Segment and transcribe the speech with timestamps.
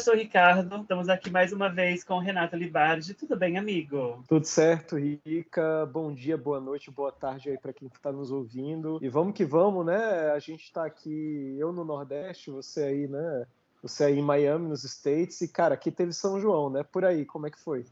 [0.00, 0.80] eu sou o Ricardo.
[0.80, 3.12] Estamos aqui mais uma vez com o Renato Libardi.
[3.12, 4.24] Tudo bem, amigo?
[4.26, 5.84] Tudo certo, Rica.
[5.92, 8.98] Bom dia, boa noite, boa tarde aí para quem está nos ouvindo.
[9.02, 10.30] E vamos que vamos, né?
[10.30, 13.46] A gente está aqui, eu no Nordeste, você aí, né?
[13.82, 15.38] Você aí em Miami, nos States.
[15.42, 16.82] E, cara, aqui teve São João, né?
[16.82, 17.84] Por aí, como é que foi?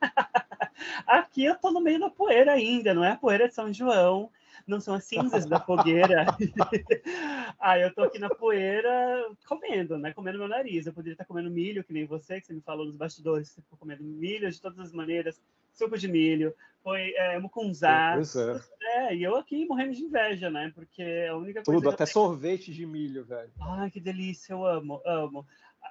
[1.04, 4.30] aqui eu tô no meio da poeira ainda, não é a poeira de São João
[4.66, 6.26] não são as cinzas da fogueira.
[7.60, 10.12] Aí eu tô aqui na poeira comendo, né?
[10.12, 10.86] Comendo meu nariz.
[10.86, 13.60] Eu poderia estar comendo milho, que nem você, que você me falou nos bastidores, você
[13.60, 15.40] ficou comendo milho de todas as maneiras,
[15.72, 18.12] suco de milho, foi é, mucunzá.
[18.14, 18.60] Pois é.
[18.82, 19.16] é.
[19.16, 20.72] E eu aqui morrendo de inveja, né?
[20.74, 21.80] Porque a única coisa.
[21.80, 22.12] Tudo, até tenho...
[22.12, 23.50] sorvete de milho, velho.
[23.60, 25.46] Ai, que delícia, eu amo, amo.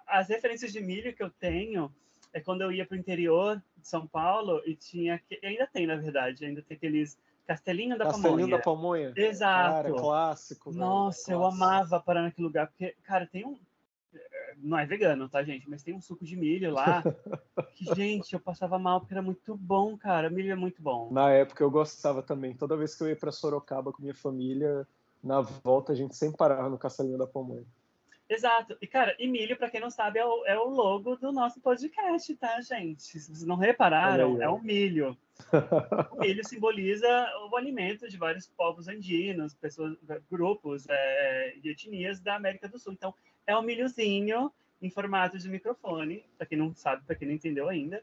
[0.07, 1.93] As referências de milho que eu tenho
[2.31, 5.21] é quando eu ia para o interior de São Paulo e tinha.
[5.43, 8.57] Ainda tem, na verdade, ainda tem aqueles Castelinho da Castelinho Pamonha.
[8.57, 9.13] da Pamonha.
[9.15, 9.73] Exato.
[9.73, 10.71] Cara, clássico.
[10.71, 13.57] Nossa, velho, eu amava parar naquele lugar, porque, cara, tem um.
[14.57, 15.69] Não é vegano, tá, gente?
[15.69, 17.03] Mas tem um suco de milho lá.
[17.75, 20.29] que, gente, eu passava mal porque era muito bom, cara.
[20.29, 21.11] Milho é muito bom.
[21.11, 22.53] Na época eu gostava também.
[22.53, 24.87] Toda vez que eu ia para Sorocaba com minha família,
[25.23, 27.65] na volta a gente sempre parava no Castelinho da Pamonha.
[28.29, 28.77] Exato.
[28.81, 31.59] E, cara, e milho, para quem não sabe, é o, é o, logo do nosso
[31.59, 33.03] podcast, tá, gente?
[33.03, 35.17] Se vocês não repararam, é o milho.
[36.11, 37.07] o milho simboliza
[37.51, 39.97] o alimento de vários povos andinos, pessoas,
[40.31, 42.93] grupos é, e etnias da América do Sul.
[42.93, 43.13] Então,
[43.45, 44.51] é um milhozinho
[44.81, 48.01] em formato de microfone, para quem não sabe, para quem não entendeu ainda.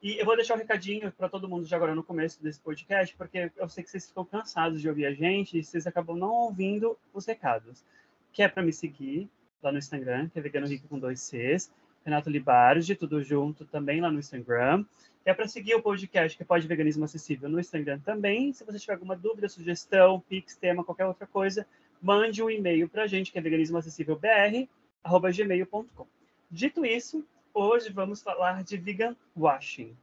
[0.00, 3.16] E eu vou deixar um recadinho para todo mundo já agora no começo desse podcast,
[3.16, 6.30] porque eu sei que vocês ficam cansados de ouvir a gente e vocês acabam não
[6.30, 7.84] ouvindo os recados.
[8.32, 9.28] Que é para me seguir
[9.62, 11.70] lá no Instagram, que é Vegano Rico com dois Cs.
[12.04, 14.84] Renato Libardi, tudo junto também lá no Instagram.
[15.24, 18.52] É para seguir o podcast que é Pode Veganismo Acessível no Instagram também.
[18.52, 21.66] Se você tiver alguma dúvida, sugestão, pix, tema, qualquer outra coisa,
[22.00, 26.06] mande um e-mail para a gente, que é veganismoacessívelbr.gmail.com.
[26.50, 29.94] Dito isso, hoje vamos falar de vegan washing.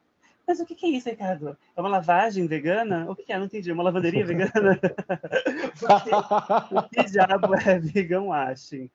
[0.47, 1.57] Mas o que é isso, Ricardo?
[1.75, 3.09] É uma lavagem vegana?
[3.09, 3.39] O que é?
[3.39, 3.71] Não entendi.
[3.71, 4.79] Uma lavanderia vegana?
[6.71, 8.87] o que diabo é vegan washing?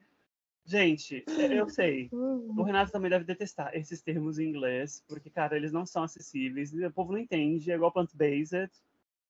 [0.71, 2.09] Gente, eu sei.
[2.13, 6.73] O Renato também deve detestar esses termos em inglês, porque, cara, eles não são acessíveis.
[6.73, 7.73] O povo não entende.
[7.73, 8.71] É igual plant-based.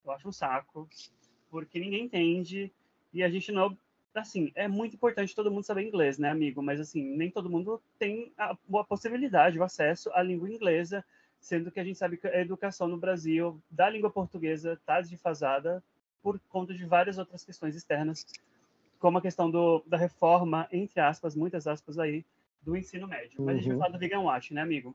[0.04, 0.86] Eu acho um saco.
[1.48, 2.70] Porque ninguém entende.
[3.10, 3.74] E a gente não.
[4.14, 6.62] Assim, é muito importante todo mundo saber inglês, né, amigo?
[6.62, 11.02] Mas, assim, nem todo mundo tem a, a possibilidade, o acesso à língua inglesa,
[11.40, 15.82] sendo que a gente sabe que a educação no Brasil da língua portuguesa está desfasada
[16.22, 18.26] por conta de várias outras questões externas
[19.00, 22.24] como a questão do, da reforma, entre aspas, muitas aspas aí,
[22.62, 23.42] do ensino médio.
[23.42, 23.50] Mas uhum.
[23.50, 23.80] a gente vai uhum.
[23.80, 24.94] falar do vegan wash, né, amigo?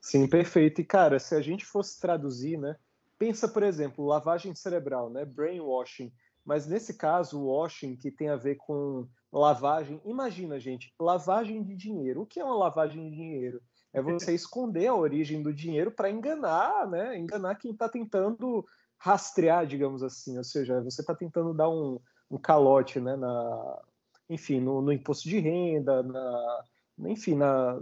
[0.00, 0.80] Sim, perfeito.
[0.80, 2.76] E, cara, se a gente fosse traduzir, né?
[3.18, 5.24] Pensa, por exemplo, lavagem cerebral, né?
[5.24, 6.12] Brainwashing.
[6.44, 10.00] Mas nesse caso, o washing, que tem a ver com lavagem.
[10.04, 12.22] Imagina, gente, lavagem de dinheiro.
[12.22, 13.62] O que é uma lavagem de dinheiro?
[13.92, 17.18] É você esconder a origem do dinheiro para enganar, né?
[17.18, 18.64] Enganar quem está tentando
[18.98, 20.38] rastrear, digamos assim.
[20.38, 21.98] Ou seja, você está tentando dar um,
[22.30, 23.82] um calote, né, na,
[24.28, 26.64] enfim, no, no imposto de renda, na,
[27.06, 27.80] enfim, na,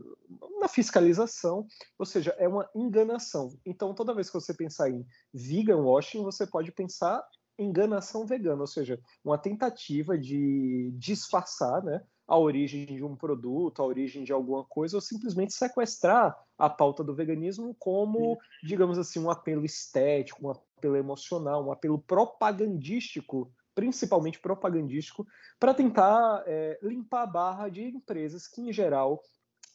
[0.61, 1.67] na, fiscalização,
[1.99, 3.57] ou seja, é uma enganação.
[3.65, 7.23] Então, toda vez que você pensar em vegan washing, você pode pensar
[7.59, 13.85] enganação vegana, ou seja, uma tentativa de disfarçar né, a origem de um produto, a
[13.85, 19.31] origem de alguma coisa, ou simplesmente sequestrar a pauta do veganismo como, digamos assim, um
[19.31, 25.27] apelo estético, um apelo emocional, um apelo propagandístico principalmente propagandístico,
[25.59, 29.23] para tentar é, limpar a barra de empresas que, em geral,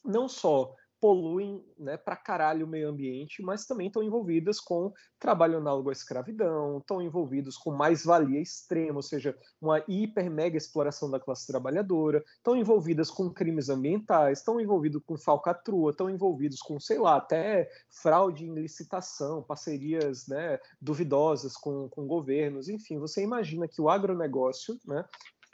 [0.03, 5.58] não só poluem né, para caralho o meio ambiente, mas também estão envolvidas com trabalho
[5.58, 11.19] análogo à escravidão, estão envolvidos com mais-valia extrema, ou seja, uma hiper mega exploração da
[11.19, 17.00] classe trabalhadora, estão envolvidas com crimes ambientais, estão envolvidos com falcatrua, estão envolvidos com, sei
[17.00, 23.81] lá, até fraude em licitação, parcerias né, duvidosas com, com governos, enfim, você imagina que
[23.81, 25.06] o agronegócio né,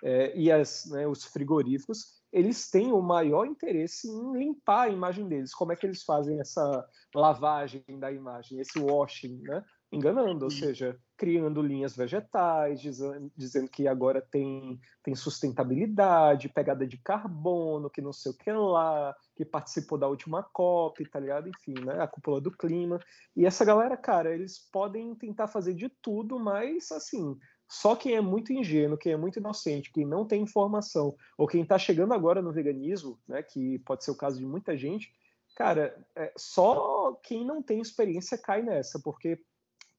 [0.04, 5.28] é, e as, né, os frigoríficos eles têm o maior interesse em limpar a imagem
[5.28, 5.54] deles.
[5.54, 9.64] Como é que eles fazem essa lavagem da imagem, esse washing, né?
[9.92, 16.98] Enganando, ou seja, criando linhas vegetais, dizendo, dizendo que agora tem, tem sustentabilidade, pegada de
[16.98, 21.48] carbono, que não sei o que lá, que participou da última COP, tá ligado?
[21.48, 22.02] Enfim, né?
[22.02, 23.00] A cúpula do clima.
[23.38, 27.38] E essa galera, cara, eles podem tentar fazer de tudo, mas assim,
[27.74, 31.64] só quem é muito ingênuo, quem é muito inocente, quem não tem informação, ou quem
[31.64, 35.12] está chegando agora no veganismo, né, que pode ser o caso de muita gente,
[35.56, 39.42] cara, é, só quem não tem experiência cai nessa, porque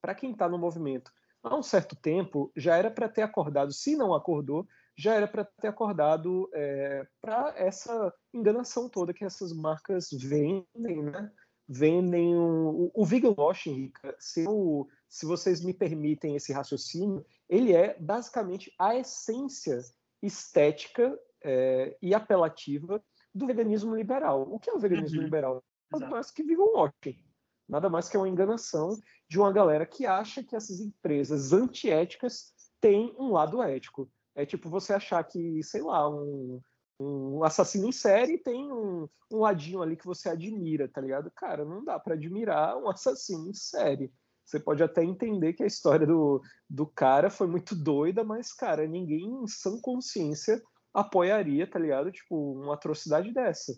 [0.01, 1.11] para quem está no movimento
[1.43, 4.65] há um certo tempo já era para ter acordado, se não acordou,
[4.97, 11.29] já era para ter acordado é, para essa enganação toda que essas marcas vendem, né?
[11.67, 17.97] Vendem o, o vegan washing, se, eu, se vocês me permitem esse raciocínio, ele é
[17.97, 19.79] basicamente a essência
[20.21, 23.01] estética é, e apelativa
[23.33, 24.41] do veganismo liberal.
[24.41, 25.23] O que é o veganismo uhum.
[25.23, 25.63] liberal?
[25.89, 27.17] Nada mais que vegan washing.
[27.65, 33.15] Nada mais que uma enganação de uma galera que acha que essas empresas antiéticas têm
[33.17, 34.11] um lado ético.
[34.35, 36.59] É tipo você achar que, sei lá, um,
[36.99, 41.31] um assassino em série tem um, um ladinho ali que você admira, tá ligado?
[41.31, 44.11] Cara, não dá para admirar um assassino em série.
[44.45, 48.87] Você pode até entender que a história do, do cara foi muito doida, mas, cara,
[48.87, 50.61] ninguém em sã consciência
[50.93, 52.11] apoiaria, tá ligado?
[52.11, 53.75] Tipo, uma atrocidade dessa.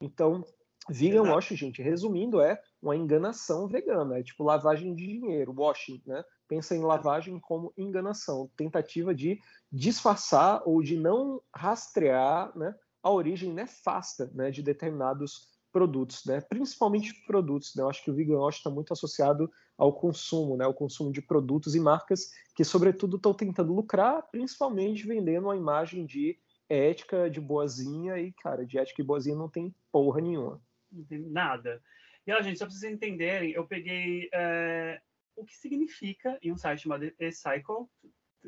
[0.00, 0.44] Então,
[0.88, 4.18] vegan wash, gente, resumindo, é uma enganação vegana.
[4.18, 6.22] É tipo lavagem de dinheiro, washing, né?
[6.52, 9.40] pensa em lavagem como enganação, tentativa de
[9.72, 16.40] disfarçar ou de não rastrear né, a origem nefasta né, de determinados produtos, né?
[16.40, 17.74] principalmente produtos.
[17.74, 17.82] Né?
[17.82, 20.64] Eu acho que o vegan está muito associado ao consumo, né?
[20.64, 26.04] ao consumo de produtos e marcas que, sobretudo, estão tentando lucrar, principalmente vendendo uma imagem
[26.04, 26.38] de
[26.68, 30.60] ética, de boazinha, e, cara, de ética e boazinha não tem porra nenhuma.
[30.90, 31.82] Não tem nada.
[32.26, 35.00] E, ó, gente, só para vocês entenderem, eu peguei é,
[35.34, 37.86] o que significa em um site chamado E-Cycle.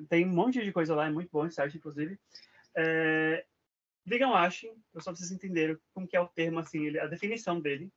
[0.09, 2.19] Tem um monte de coisa lá, é muito bom esse site, inclusive.
[2.77, 3.45] É,
[4.05, 7.91] vegan washing, eu só preciso entender como que é o termo, assim, a definição dele.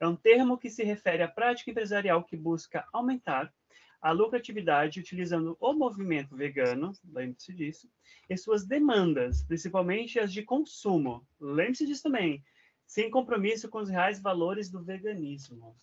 [0.00, 3.52] É um termo que se refere à prática empresarial que busca aumentar
[4.00, 7.90] a lucratividade utilizando o movimento vegano, lembre-se disso,
[8.30, 11.26] e suas demandas, principalmente as de consumo.
[11.40, 12.44] Lembre-se disso também,
[12.86, 15.74] sem compromisso com os reais valores do veganismo.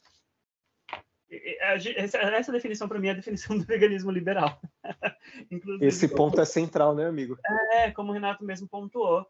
[1.30, 4.62] Essa definição, para mim, é a definição do veganismo liberal.
[5.82, 7.38] Esse ponto é central, né, amigo?
[7.74, 9.28] É, como o Renato mesmo pontuou.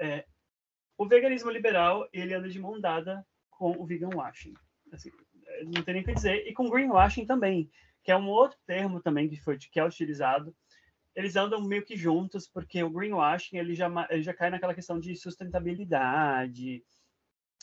[0.00, 0.24] É,
[0.96, 4.54] o veganismo liberal, ele anda de mão dada com o vegan washing.
[4.92, 5.10] Assim,
[5.64, 6.46] não tem nem o que dizer.
[6.46, 7.70] E com greenwashing também,
[8.02, 10.54] que é um outro termo também que, foi, que é utilizado.
[11.14, 14.98] Eles andam meio que juntos, porque o greenwashing ele já, ele já cai naquela questão
[14.98, 16.82] de sustentabilidade.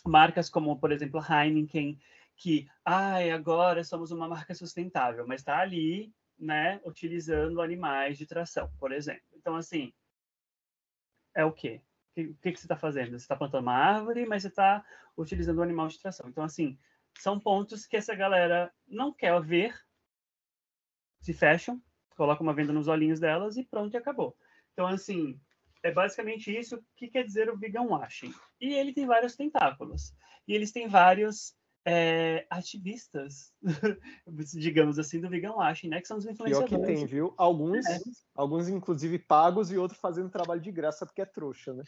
[0.06, 2.00] Marcas como, por exemplo, Heineken,
[2.36, 8.72] que, ai, agora somos uma marca sustentável, mas está ali, né, utilizando animais de tração,
[8.80, 9.24] por exemplo.
[9.34, 9.92] Então, assim,
[11.36, 11.82] é o quê?
[12.26, 13.12] O que, que você está fazendo?
[13.12, 14.84] Você está plantando uma árvore, mas você está
[15.18, 16.28] utilizando um animal de tração.
[16.30, 16.78] Então, assim,
[17.20, 19.76] são pontos que essa galera não quer ver,
[21.22, 21.82] se fecham,
[22.16, 24.36] colocam uma venda nos olhinhos delas e pronto, e acabou.
[24.74, 25.40] Então, assim,
[25.84, 28.34] é basicamente isso que quer dizer o vegan washing.
[28.60, 30.14] E ele tem vários tentáculos.
[30.48, 31.56] E eles têm vários
[31.86, 33.54] é, ativistas,
[34.54, 36.02] digamos assim, do vegan washing, né?
[36.02, 36.70] Que são os influenciadores.
[36.70, 37.34] Pior que tem, viu?
[37.38, 38.00] Alguns, é.
[38.36, 41.84] alguns inclusive pagos e outros fazendo trabalho de graça porque é trouxa, né?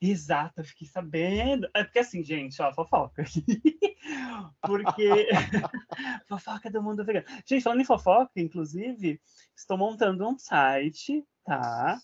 [0.00, 1.68] Exato, eu fiquei sabendo.
[1.74, 3.24] É porque assim, gente, ó, fofoca.
[4.62, 5.28] porque
[6.28, 7.26] fofoca do mundo vegano.
[7.46, 9.20] Gente, falando em fofoca, inclusive,
[9.56, 11.98] estou montando um site, tá?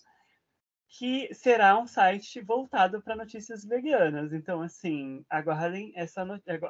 [0.89, 4.33] que será um site voltado para notícias veganas.
[4.33, 6.25] Então, assim, aguardem essa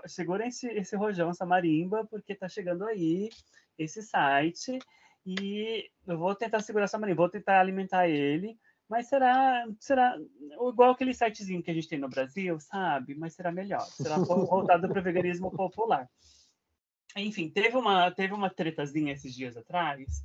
[0.05, 3.29] segurem esse, esse rojão, essa marimba, porque está chegando aí
[3.77, 4.79] esse site
[5.25, 8.57] e eu vou tentar segurar essa marimba, vou tentar alimentar ele,
[8.89, 10.17] mas será será
[10.69, 13.15] igual aquele sitezinho que a gente tem no Brasil, sabe?
[13.15, 16.09] Mas será melhor, será voltado para o veganismo popular.
[17.15, 20.23] Enfim, teve uma teve uma tretazinha esses dias atrás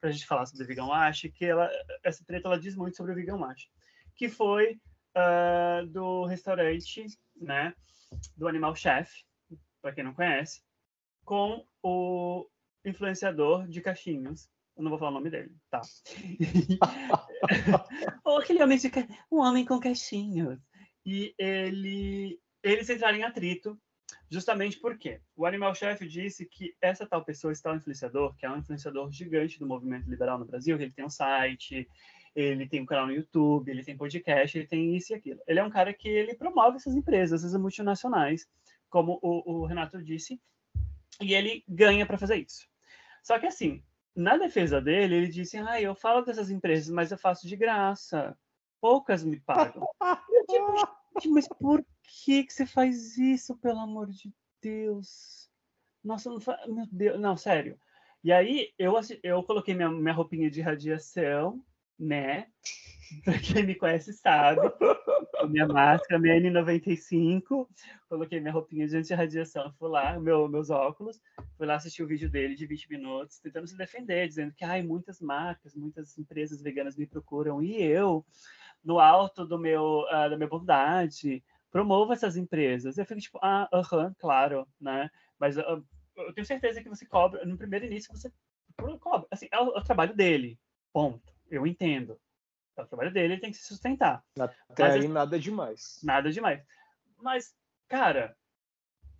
[0.00, 1.70] para a gente falar sobre o Vegan Wash, que ela,
[2.04, 3.68] essa treta ela diz muito sobre o Vegan Wash,
[4.14, 4.78] que foi
[5.16, 7.74] uh, do restaurante, né,
[8.36, 9.10] do Animal Chef,
[9.80, 10.62] para quem não conhece,
[11.24, 12.46] com o
[12.84, 14.48] influenciador de cachinhos.
[14.76, 15.80] Eu não vou falar o nome dele, tá?
[18.24, 18.90] Ou aquele homem de
[19.30, 20.58] um homem com cachinhos.
[21.04, 23.78] E ele eles entraram em atrito
[24.28, 28.50] Justamente porque o Animal Chef disse que essa tal pessoa, esse tal influenciador, que é
[28.50, 31.88] um influenciador gigante do movimento liberal no Brasil, ele tem um site,
[32.34, 35.40] ele tem um canal no YouTube, ele tem podcast, ele tem isso e aquilo.
[35.46, 38.48] Ele é um cara que ele promove essas empresas, essas multinacionais,
[38.90, 40.40] como o, o Renato disse,
[41.20, 42.68] e ele ganha para fazer isso.
[43.22, 43.82] Só que assim,
[44.16, 48.36] na defesa dele, ele disse: ah, eu falo dessas empresas, mas eu faço de graça.
[48.80, 49.86] Poucas me pagam.
[50.48, 50.74] eu,
[51.20, 54.32] tipo, mas por que, que você faz isso, pelo amor de
[54.62, 55.50] Deus?
[56.02, 56.58] Nossa, não fa...
[56.66, 57.78] meu Deus, não, sério.
[58.24, 61.62] E aí eu, eu coloquei minha, minha roupinha de radiação,
[61.98, 62.48] né?
[63.24, 64.60] Pra quem me conhece sabe.
[65.48, 67.68] minha máscara, minha N95,
[68.08, 71.20] coloquei minha roupinha de anti-radiação, fui lá, meu, meus óculos,
[71.56, 74.82] fui lá assistir o vídeo dele de 20 minutos, tentando se defender, dizendo que ai,
[74.82, 78.24] muitas marcas, muitas empresas veganas me procuram, e eu,
[78.84, 82.96] no alto do meu, uh, da minha bondade, promovo essas empresas.
[82.96, 85.10] Eu fico tipo, ah, aham, uh -huh, claro, né?
[85.38, 85.84] Mas uh,
[86.16, 88.32] eu tenho certeza que você cobra, no primeiro início você
[89.00, 90.58] cobra, assim, é o, é o trabalho dele,
[90.92, 91.34] ponto.
[91.50, 92.18] Eu entendo.
[92.76, 94.22] É o trabalho dele, ele tem que se sustentar.
[94.38, 95.98] Até Mas, aí nada demais.
[96.02, 96.62] Nada demais.
[97.18, 97.56] Mas,
[97.88, 98.36] cara,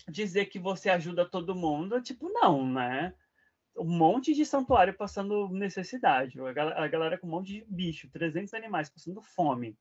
[0.09, 3.15] dizer que você ajuda todo mundo, tipo, não, né?
[3.77, 6.39] Um monte de santuário passando necessidade.
[6.41, 9.77] A galera com um monte de bicho, 300 animais passando fome.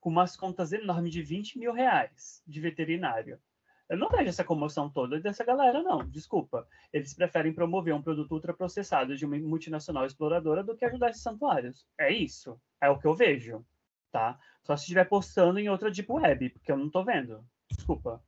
[0.00, 3.40] Com umas contas enormes de 20 mil reais de veterinário.
[3.88, 5.98] Eu não vejo essa comoção toda dessa galera, não.
[6.08, 6.66] Desculpa.
[6.92, 11.86] Eles preferem promover um produto ultraprocessado de uma multinacional exploradora do que ajudar esses santuários.
[11.98, 12.60] É isso.
[12.80, 13.64] É o que eu vejo.
[14.12, 14.38] Tá?
[14.62, 17.44] Só se estiver postando em outra deep web, porque eu não tô vendo.
[17.70, 18.22] Desculpa.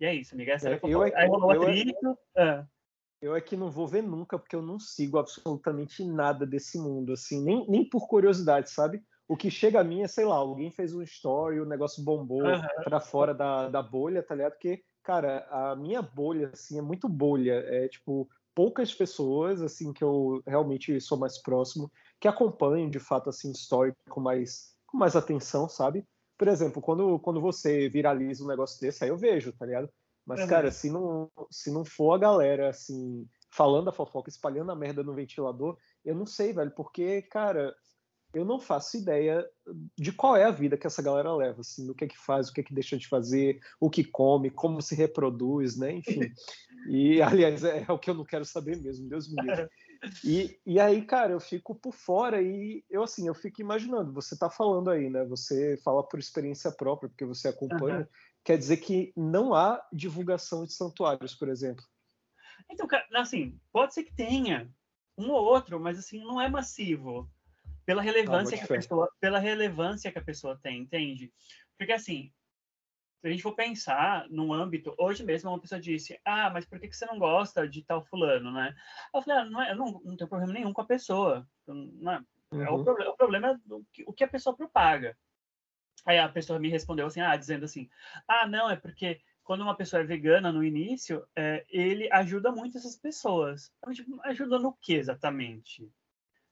[0.00, 0.52] E é isso, amiga.
[0.52, 2.18] Essa é, eu, é, Aí rolou eu, atrito.
[2.36, 2.64] É,
[3.20, 7.12] eu é que não vou ver nunca, porque eu não sigo absolutamente nada desse mundo,
[7.12, 9.02] assim, nem, nem por curiosidade, sabe?
[9.28, 12.42] o que chega a mim é, sei lá, alguém fez um story, o negócio bombou
[12.42, 12.60] uhum.
[12.84, 14.52] para fora da, da bolha, tá ligado?
[14.52, 17.54] Porque, cara, a minha bolha, assim, é muito bolha.
[17.66, 23.28] É, tipo, poucas pessoas, assim, que eu realmente sou mais próximo, que acompanham, de fato,
[23.28, 26.04] assim, story com mais, com mais atenção, sabe?
[26.38, 29.88] Por exemplo, quando, quando você viraliza um negócio desse, aí eu vejo, tá ligado?
[30.24, 30.48] Mas, uhum.
[30.48, 35.02] cara, se não, se não for a galera, assim, falando a fofoca, espalhando a merda
[35.02, 37.74] no ventilador, eu não sei, velho, porque, cara,
[38.34, 39.46] eu não faço ideia
[39.96, 42.48] de qual é a vida que essa galera leva, assim, o que é que faz,
[42.48, 45.92] o que é que deixa de fazer, o que come, como se reproduz, né?
[45.92, 46.20] Enfim.
[46.88, 49.68] E, aliás, é, é o que eu não quero saber mesmo, Deus me livre.
[50.24, 54.36] E, e aí, cara, eu fico por fora e eu, assim, eu fico imaginando, você
[54.36, 55.24] tá falando aí, né?
[55.24, 58.06] Você fala por experiência própria, porque você acompanha, uhum.
[58.44, 61.84] quer dizer que não há divulgação de santuários, por exemplo.
[62.70, 64.70] Então, assim, pode ser que tenha
[65.16, 67.30] um ou outro, mas assim, não é massivo
[67.84, 71.32] pela relevância que a pessoa, pela relevância que a pessoa tem, entende?
[71.78, 72.32] Porque assim,
[73.26, 76.78] se a gente for pensar num âmbito, hoje mesmo uma pessoa disse, ah, mas por
[76.78, 78.72] que, que você não gosta de tal fulano, né?
[79.12, 81.44] Eu falei, ah, não, é, eu não, não tenho problema nenhum com a pessoa.
[81.66, 82.62] Não é, uhum.
[82.62, 85.16] é o, problema, o problema é do o que a pessoa propaga.
[86.04, 87.90] Aí a pessoa me respondeu assim, ah, dizendo assim,
[88.28, 92.78] ah, não, é porque quando uma pessoa é vegana no início, é, ele ajuda muito
[92.78, 93.72] essas pessoas.
[93.92, 95.90] Tipo, ajuda no que exatamente?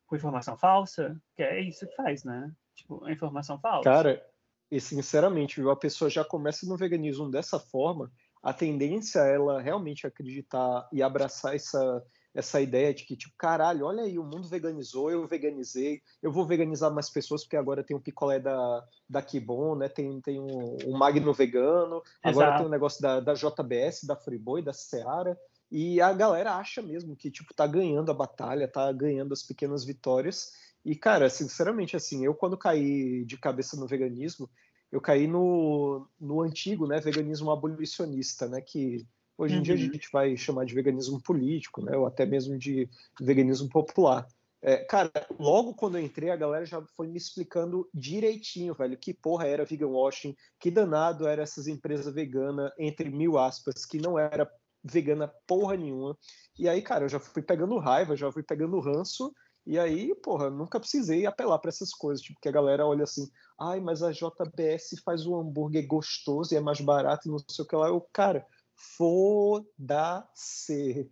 [0.06, 2.52] com informação falsa, que é isso que faz, né?
[2.74, 3.88] Tipo, a informação falsa.
[3.88, 4.26] Cara,
[4.74, 8.10] e sinceramente, viu, a pessoa já começa no veganismo dessa forma,
[8.42, 12.04] a tendência é ela realmente acreditar e abraçar essa,
[12.34, 16.44] essa ideia de que, tipo, caralho, olha aí, o mundo veganizou, eu veganizei, eu vou
[16.44, 19.88] veganizar mais pessoas, porque agora tem um picolé da, da Kibon, né?
[19.88, 22.58] Tem, tem um, um Magno vegano, agora Exato.
[22.58, 25.38] tem um negócio da, da JBS, da Friboi, da Seara.
[25.70, 29.84] E a galera acha mesmo que, tipo, tá ganhando a batalha, tá ganhando as pequenas
[29.84, 30.52] vitórias.
[30.84, 34.48] E, cara, sinceramente, assim, eu quando caí de cabeça no veganismo,
[34.92, 39.04] eu caí no, no antigo, né, veganismo abolicionista, né, que
[39.36, 39.62] hoje em uhum.
[39.62, 39.84] dia a uhum.
[39.84, 42.88] gente vai chamar de veganismo político, né, ou até mesmo de
[43.20, 44.26] veganismo popular.
[44.62, 49.12] É, cara, logo quando eu entrei, a galera já foi me explicando direitinho, velho, que
[49.12, 54.18] porra era vegan washing, que danado era essas empresas veganas, entre mil aspas, que não
[54.18, 54.50] era
[54.84, 56.16] vegana porra nenhuma.
[56.58, 59.34] E aí, cara, eu já fui pegando raiva, já fui pegando ranço.
[59.66, 63.26] E aí, porra, nunca precisei apelar para essas coisas, tipo, que a galera olha assim,
[63.58, 67.64] ai, mas a JBS faz o hambúrguer gostoso e é mais barato e não sei
[67.64, 67.88] o que lá.
[67.88, 69.50] Eu, cara, foda-se,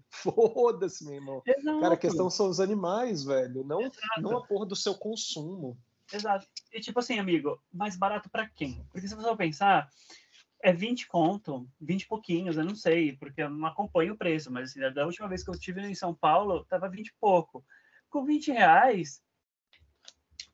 [0.11, 1.43] foda-se, meu irmão.
[1.47, 1.81] Exato.
[1.81, 3.81] Cara, a questão são os animais, velho, não,
[4.19, 5.79] não a porra do seu consumo.
[6.13, 6.47] Exato.
[6.71, 8.87] E tipo assim, amigo, mais barato para quem?
[8.93, 9.89] Porque se você pensar,
[10.63, 14.71] é 20 conto, 20 pouquinhos, eu não sei, porque eu não acompanho o preço, mas
[14.71, 17.65] assim, da última vez que eu estive em São Paulo, tava 20 e pouco.
[18.09, 19.21] Com 20 reais,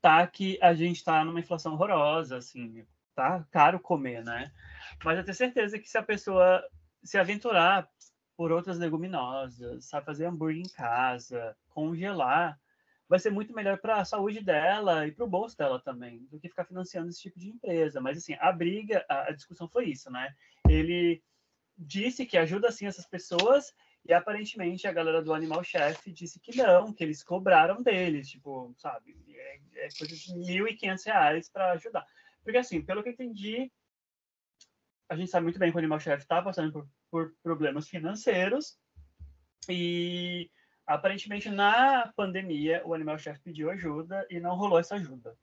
[0.01, 4.51] tá que a gente tá numa inflação horrorosa, assim, tá caro comer, né?
[5.03, 6.63] Mas eu tenho certeza que se a pessoa
[7.03, 7.87] se aventurar
[8.35, 12.59] por outras leguminosas, sabe fazer hambúrguer em casa, congelar,
[13.09, 16.39] vai ser muito melhor para a saúde dela e para o bolso dela também, do
[16.39, 17.99] que ficar financiando esse tipo de empresa.
[17.99, 20.31] Mas, assim, a briga, a, a discussão foi isso, né?
[20.69, 21.21] Ele
[21.75, 23.73] disse que ajuda, sim, essas pessoas
[24.07, 28.73] e, aparentemente, a galera do Animal Chef disse que não, que eles cobraram deles, tipo,
[28.77, 29.17] sabe?
[29.27, 32.05] É, é coisa de R$ 1.500 para ajudar.
[32.43, 33.71] Porque, assim, pelo que eu entendi,
[35.09, 38.77] a gente sabe muito bem que o Animal Chef está passando por, por problemas financeiros
[39.67, 40.49] e
[40.89, 45.37] Aparentemente, na pandemia, o Animal Chef pediu ajuda e não rolou essa ajuda.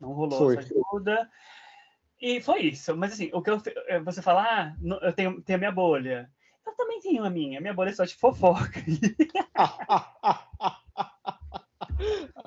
[0.00, 0.56] Não rolou Foi.
[0.56, 1.30] essa ajuda.
[2.18, 2.96] E foi isso.
[2.96, 6.32] Mas assim, o que eu, eh, você fala, ah, eu tenho, tenho a minha bolha.
[6.66, 7.60] Eu também tenho a minha.
[7.60, 8.80] Minha bolha é só de fofoca.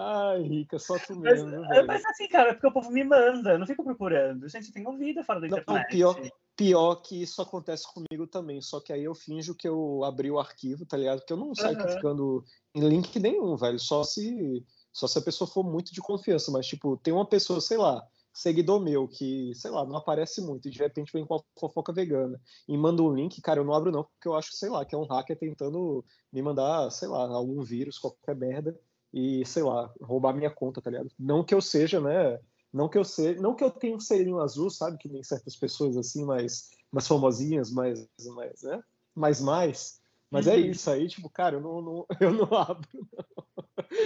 [0.06, 1.50] Ai, Rica, só tu mesmo.
[1.62, 4.50] Mas, mas, assim, cara, é porque o povo me manda, eu não fico procurando.
[4.50, 5.90] Gente, tem ouvido fora da não, internet.
[5.90, 6.22] pior,
[6.58, 10.40] pior que isso acontece comigo também, só que aí eu finjo que eu abri o
[10.40, 11.20] arquivo, tá ligado?
[11.20, 11.86] Porque eu não saio uhum.
[11.86, 12.44] clicando
[12.76, 13.80] em link nenhum, velho.
[13.80, 16.52] Só se, só se a pessoa for muito de confiança.
[16.52, 20.68] Mas, tipo, tem uma pessoa, sei lá, seguidor meu que, sei lá, não aparece muito,
[20.68, 23.74] e de repente vem com a fofoca vegana e manda um link, cara, eu não
[23.74, 27.08] abro não, porque eu acho, sei lá, que é um hacker tentando me mandar, sei
[27.08, 28.78] lá, algum vírus, qualquer merda,
[29.14, 31.12] e, sei lá, roubar minha conta, tá ligado?
[31.20, 32.40] Não que eu seja, né?
[32.74, 34.98] Não que eu seja, não que eu tenha um selinho azul, sabe?
[34.98, 38.84] Que nem certas pessoas assim, mais, mais famosinhas, mais, mais, né?
[39.14, 40.02] Mais, mais.
[40.32, 40.66] Mas é uhum.
[40.66, 43.44] isso aí, tipo, cara, eu não, não eu não abro, não.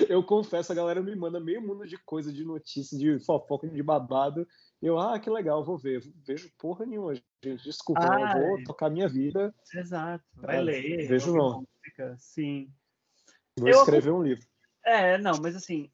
[0.10, 3.82] Eu confesso, a galera me manda meio mundo de coisa, de notícia, de fofoca, de
[3.82, 4.46] babado.
[4.82, 6.04] Eu, ah, que legal, vou ver.
[6.26, 7.64] Vejo porra nenhuma, gente.
[7.64, 9.56] Desculpa, eu vou tocar minha vida.
[9.74, 11.08] Exato, vai ler.
[11.08, 11.66] Vejo não.
[11.86, 12.70] Música, sim.
[13.58, 14.46] Vou eu escrever um livro.
[14.88, 15.92] É, não, mas assim,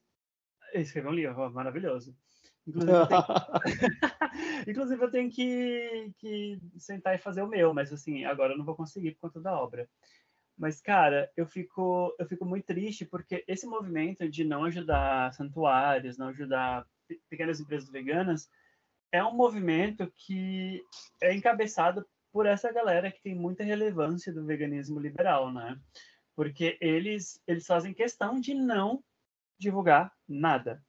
[0.76, 2.16] escrever um livro, maravilhoso.
[2.68, 3.24] Inclusive, eu tenho,
[4.70, 8.64] Inclusive, eu tenho que, que sentar e fazer o meu, mas assim, agora eu não
[8.64, 9.90] vou conseguir por conta da obra.
[10.56, 16.16] Mas, cara, eu fico, eu fico muito triste porque esse movimento de não ajudar santuários,
[16.16, 16.86] não ajudar
[17.28, 18.48] pequenas empresas veganas,
[19.12, 20.84] é um movimento que
[21.20, 25.80] é encabeçado por essa galera que tem muita relevância do veganismo liberal, né?
[26.36, 29.04] Porque eles, eles fazem questão de não
[29.58, 30.84] divulgar nada.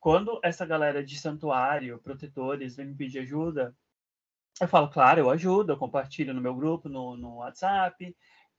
[0.00, 3.74] Quando essa galera de santuário, protetores, vem me pedir ajuda,
[4.60, 8.16] eu falo, claro, eu ajudo, eu compartilho no meu grupo, no, no WhatsApp,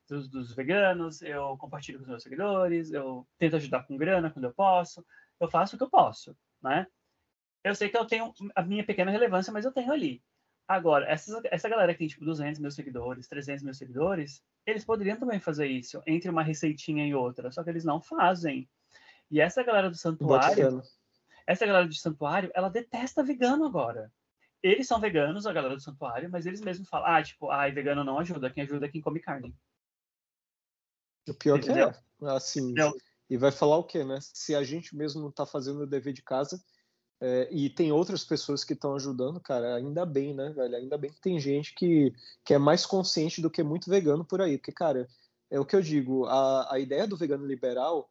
[0.07, 4.45] dos, dos, veganos, eu compartilho com os meus seguidores, eu tento ajudar com grana quando
[4.45, 5.05] eu posso,
[5.39, 6.87] eu faço o que eu posso, né?
[7.63, 10.23] Eu sei que eu tenho a minha pequena relevância, mas eu tenho ali.
[10.69, 15.17] Agora, essa, essa galera que tem, tipo, 200 mil seguidores, 300 mil seguidores, eles poderiam
[15.17, 18.69] também fazer isso, entre uma receitinha e outra, só que eles não fazem.
[19.31, 20.83] E essa galera do santuário,
[21.47, 24.13] essa galera do santuário, ela detesta vegano agora.
[24.61, 28.03] Eles são veganos, a galera do santuário, mas eles mesmos falam, ah, tipo, ah, vegano
[28.03, 29.55] não ajuda, quem ajuda é quem come carne.
[31.27, 31.91] O pior Entendeu?
[31.91, 32.95] que é, assim, Entendeu?
[33.27, 34.19] e vai falar o quê, né?
[34.21, 36.63] Se a gente mesmo não tá fazendo o dever de casa,
[37.21, 40.75] é, e tem outras pessoas que estão ajudando, cara, ainda bem, né, velho?
[40.75, 42.13] Ainda bem que tem gente que,
[42.45, 44.57] que é mais consciente do que muito vegano por aí.
[44.57, 45.07] Porque, cara,
[45.51, 48.09] é o que eu digo, a, a ideia do vegano liberal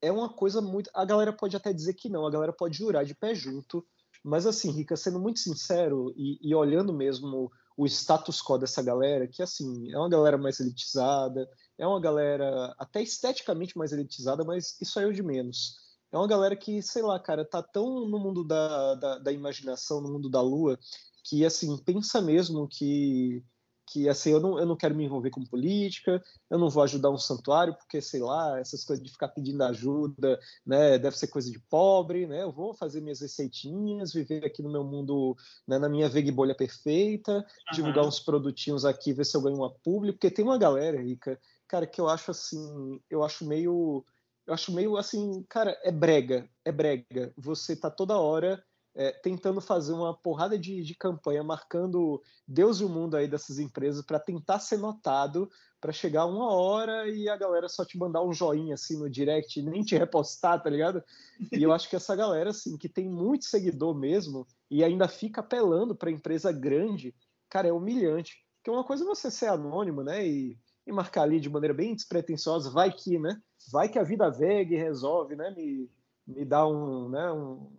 [0.00, 0.90] é uma coisa muito.
[0.94, 3.86] A galera pode até dizer que não, a galera pode jurar de pé junto.
[4.24, 9.28] Mas, assim, Rica, sendo muito sincero e, e olhando mesmo o status quo dessa galera,
[9.28, 14.80] que, assim, é uma galera mais elitizada, é uma galera até esteticamente mais elitizada, mas
[14.80, 15.85] isso aí é o de menos
[16.16, 20.00] é uma galera que, sei lá, cara, tá tão no mundo da, da, da imaginação,
[20.00, 20.78] no mundo da lua,
[21.22, 23.44] que, assim, pensa mesmo que,
[23.86, 27.10] que assim, eu não, eu não quero me envolver com política, eu não vou ajudar
[27.10, 31.50] um santuário, porque, sei lá, essas coisas de ficar pedindo ajuda, né, deve ser coisa
[31.50, 35.88] de pobre, né, eu vou fazer minhas receitinhas, viver aqui no meu mundo, né, na
[35.88, 37.44] minha veg bolha perfeita, uhum.
[37.74, 41.38] divulgar uns produtinhos aqui, ver se eu ganho uma pública, porque tem uma galera, Rica,
[41.68, 44.04] cara, que eu acho, assim, eu acho meio
[44.46, 47.32] eu acho meio assim, cara, é brega, é brega.
[47.36, 48.62] Você tá toda hora
[48.94, 53.58] é, tentando fazer uma porrada de, de campanha, marcando Deus e o mundo aí dessas
[53.58, 58.22] empresas para tentar ser notado, para chegar uma hora e a galera só te mandar
[58.22, 61.04] um joinha assim no direct, nem te repostar, tá ligado?
[61.52, 65.42] E eu acho que essa galera, assim, que tem muito seguidor mesmo e ainda fica
[65.42, 67.14] apelando para empresa grande,
[67.50, 68.38] cara, é humilhante.
[68.56, 70.26] Porque uma coisa é você ser anônimo, né?
[70.26, 73.40] E e marcar ali de maneira bem despretensiosa, vai que, né?
[73.72, 75.50] Vai que a vida veg resolve, né?
[75.50, 75.90] Me,
[76.26, 77.32] me dá um, né?
[77.32, 77.70] Um,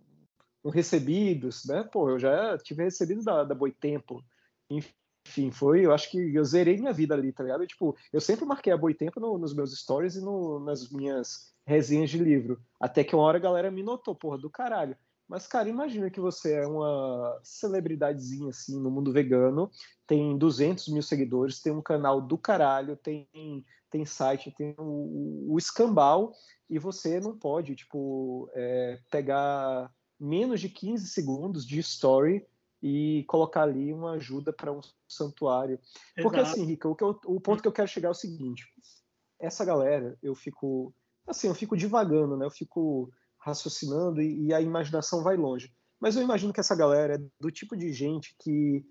[0.64, 1.82] um recebidos, né?
[1.84, 4.22] Pô, eu já tive recebido da, da Boitempo.
[4.70, 7.66] Enfim, foi, eu acho que eu zerei minha vida ali, tá ligado?
[7.66, 12.10] tipo, eu sempre marquei a Boitempo no, nos meus stories e no, nas minhas resenhas
[12.10, 12.60] de livro.
[12.78, 14.96] Até que uma hora a galera me notou, porra, do caralho.
[15.28, 19.70] Mas, cara, imagina que você é uma celebridadezinha assim no mundo vegano,
[20.06, 23.28] tem 200 mil seguidores, tem um canal do caralho, tem,
[23.90, 26.32] tem site, tem o, o escambau,
[26.68, 32.46] e você não pode, tipo, é, pegar menos de 15 segundos de story
[32.82, 35.78] e colocar ali uma ajuda para um santuário.
[36.16, 36.22] Exato.
[36.22, 38.64] Porque, assim, Rica, o, eu, o ponto que eu quero chegar é o seguinte:
[39.38, 40.94] essa galera, eu fico.
[41.26, 42.46] Assim, eu fico divagando, né?
[42.46, 45.72] Eu fico raciocinando e, e a imaginação vai longe.
[46.00, 48.84] Mas eu imagino que essa galera é do tipo de gente que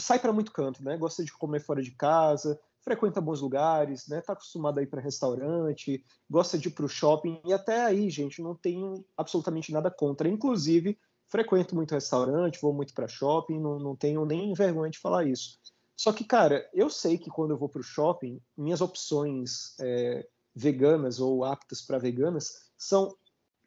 [0.00, 0.96] sai para muito canto, né?
[0.96, 4.20] Gosta de comer fora de casa, frequenta bons lugares, né?
[4.20, 8.10] Tá acostumado a ir para restaurante, gosta de ir para o shopping e até aí,
[8.10, 10.28] gente, não tenho absolutamente nada contra.
[10.28, 15.24] Inclusive, frequento muito restaurante, vou muito para shopping, não, não tenho nem vergonha de falar
[15.24, 15.58] isso.
[15.96, 20.26] Só que, cara, eu sei que quando eu vou para o shopping, minhas opções é,
[20.54, 23.14] veganas ou aptas para veganas são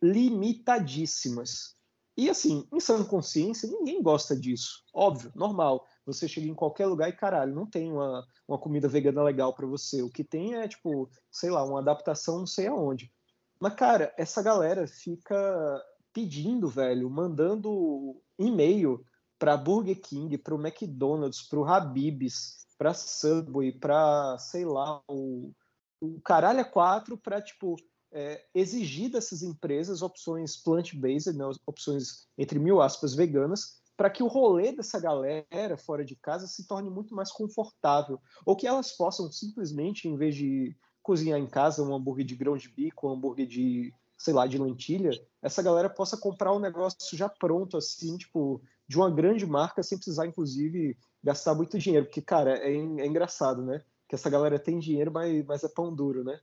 [0.02, 1.76] limitadíssimas.
[2.18, 4.84] E assim, em sã consciência, ninguém gosta disso.
[4.94, 5.86] Óbvio, normal.
[6.06, 9.66] Você chega em qualquer lugar e, caralho, não tem uma, uma comida vegana legal para
[9.66, 10.02] você.
[10.02, 13.12] O que tem é, tipo, sei lá, uma adaptação não sei aonde.
[13.60, 19.04] Mas, cara, essa galera fica pedindo, velho, mandando e-mail
[19.40, 25.52] para Burger King, para o McDonald's, para o Habib's, para Subway, para, sei lá, o,
[26.02, 27.76] o caralho é quatro para, tipo,
[28.12, 34.28] é, exigir dessas empresas opções plant-based, né, opções, entre mil aspas, veganas, para que o
[34.28, 38.20] rolê dessa galera fora de casa se torne muito mais confortável.
[38.46, 42.58] Ou que elas possam simplesmente, em vez de cozinhar em casa um hambúrguer de grão
[42.58, 47.18] de bico, um hambúrguer de, sei lá, de lentilha, essa galera possa comprar um negócio
[47.18, 52.06] já pronto, assim, tipo, de uma grande marca, sem precisar, inclusive, gastar muito dinheiro.
[52.06, 53.84] Porque, cara, é, é engraçado, né?
[54.08, 56.40] Que essa galera tem dinheiro, mas, mas é pão duro, né?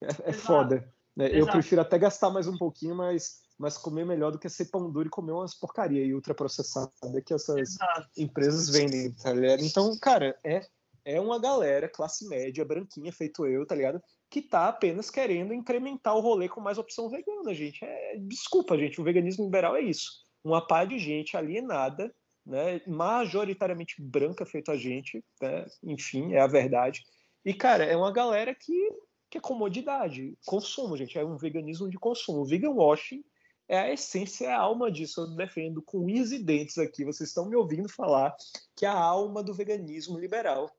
[0.00, 0.92] É, é foda.
[1.16, 1.28] Né?
[1.32, 4.90] Eu prefiro até gastar mais um pouquinho, mas, mas comer melhor do que ser pão
[4.90, 6.90] duro e comer umas porcaria e ultraprocessada
[7.24, 8.08] que essas Exato.
[8.16, 9.62] empresas vendem, tá ligado?
[9.62, 10.66] Então, cara, é,
[11.04, 14.02] é uma galera, classe média, branquinha, feito eu, tá ligado?
[14.30, 17.84] Que tá apenas querendo incrementar o rolê com mais opção vegana, gente.
[17.84, 20.10] É, desculpa, gente, o veganismo liberal é isso.
[20.42, 22.12] Uma pá de gente alienada,
[22.44, 27.02] né, majoritariamente branca feito a gente, né, enfim, é a verdade.
[27.44, 28.90] E, cara, é uma galera que
[29.32, 32.42] que é comodidade, consumo, gente, é um veganismo de consumo.
[32.42, 33.24] O vegan washing
[33.66, 35.22] é a essência, é a alma disso.
[35.22, 37.02] Eu defendo com unhas e dentes aqui.
[37.02, 38.36] Vocês estão me ouvindo falar
[38.76, 40.70] que a alma do veganismo liberal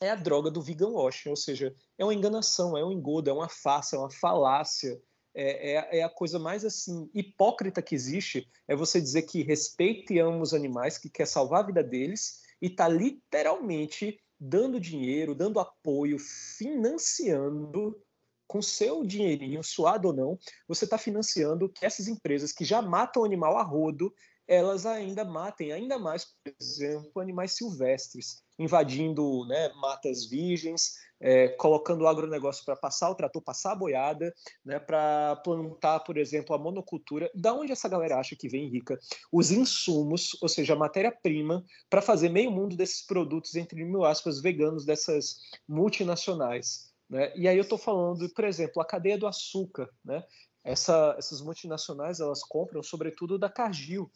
[0.00, 3.32] é a droga do vegan washing, ou seja, é uma enganação, é um engodo, é
[3.32, 4.98] uma farsa, é uma falácia.
[5.34, 10.14] É, é, é, a coisa mais assim hipócrita que existe é você dizer que respeita
[10.14, 15.34] e ama os animais, que quer salvar a vida deles e está literalmente dando dinheiro,
[15.34, 18.00] dando apoio, financiando
[18.46, 23.24] com seu dinheirinho, suado ou não, você está financiando que essas empresas que já matam
[23.24, 24.12] animal a rodo,
[24.46, 32.02] elas ainda matem ainda mais, por exemplo, animais silvestres, invadindo né, matas virgens, é, colocando
[32.02, 36.58] o agronegócio para passar o trator, passar a boiada, né, para plantar, por exemplo, a
[36.58, 37.30] monocultura.
[37.34, 38.98] Da onde essa galera acha que vem rica?
[39.32, 44.40] Os insumos, ou seja, a matéria-prima, para fazer meio mundo desses produtos, entre mil aspas,
[44.40, 46.92] veganos dessas multinacionais.
[47.08, 47.32] Né?
[47.36, 49.88] E aí eu estou falando, por exemplo, a cadeia do açúcar.
[50.04, 50.22] Né?
[50.62, 54.10] Essa, essas multinacionais elas compram sobretudo da Cargill,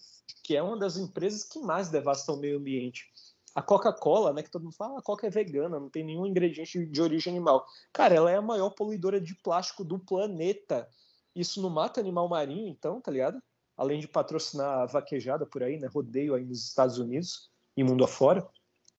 [0.44, 3.10] que é uma das empresas que mais devastam o meio ambiente
[3.54, 6.26] a Coca-Cola, né, que todo mundo fala, ah, a Coca é vegana, não tem nenhum
[6.26, 7.66] ingrediente de origem animal.
[7.92, 10.88] Cara, ela é a maior poluidora de plástico do planeta.
[11.34, 13.42] Isso não mata animal marinho, então, tá ligado?
[13.76, 18.04] Além de patrocinar a vaquejada por aí, né, rodeio aí nos Estados Unidos e mundo
[18.04, 18.46] afora.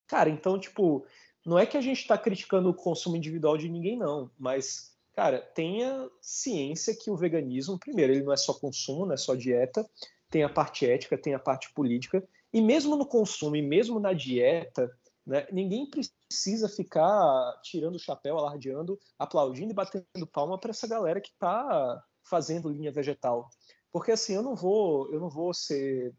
[0.07, 1.05] Cara, então, tipo,
[1.45, 5.39] não é que a gente está criticando o consumo individual de ninguém, não, mas, cara,
[5.39, 9.87] tenha ciência que o veganismo, primeiro, ele não é só consumo, não é só dieta,
[10.29, 14.13] tem a parte ética, tem a parte política, e mesmo no consumo, e mesmo na
[14.13, 14.89] dieta,
[15.25, 21.19] né, ninguém precisa ficar tirando o chapéu, alardeando, aplaudindo e batendo palma para essa galera
[21.19, 23.49] que está fazendo linha vegetal.
[23.91, 26.13] Porque assim, eu não vou, eu não vou ser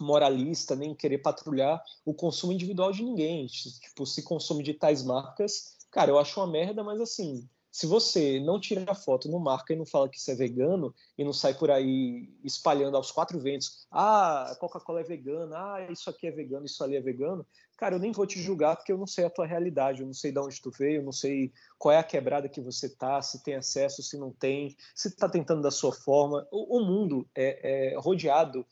[0.00, 3.46] moralista nem querer patrulhar o consumo individual de ninguém.
[3.46, 8.40] Tipo, se consome de tais marcas, cara, eu acho uma merda, mas assim, se você
[8.40, 11.32] não tira a foto, não marca e não fala que isso é vegano e não
[11.32, 16.30] sai por aí espalhando aos quatro ventos, ah, Coca-Cola é vegana, ah, isso aqui é
[16.30, 19.24] vegano, isso ali é vegano, cara, eu nem vou te julgar porque eu não sei
[19.24, 21.98] a tua realidade, eu não sei de onde tu veio, eu não sei qual é
[21.98, 25.70] a quebrada que você tá, se tem acesso, se não tem, se tá tentando da
[25.70, 26.46] sua forma.
[26.50, 28.66] O, o mundo é, é rodeado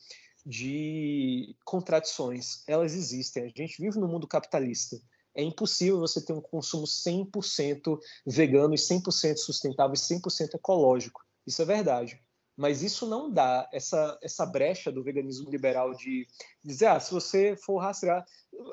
[0.44, 3.44] de contradições, elas existem.
[3.44, 4.96] A gente vive no mundo capitalista
[5.36, 11.22] é impossível você ter um consumo 100% vegano e 100% sustentável e 100% ecológico.
[11.46, 12.20] Isso é verdade.
[12.56, 16.26] Mas isso não dá essa, essa brecha do veganismo liberal de
[16.64, 18.24] dizer, ah, se você for rastrear.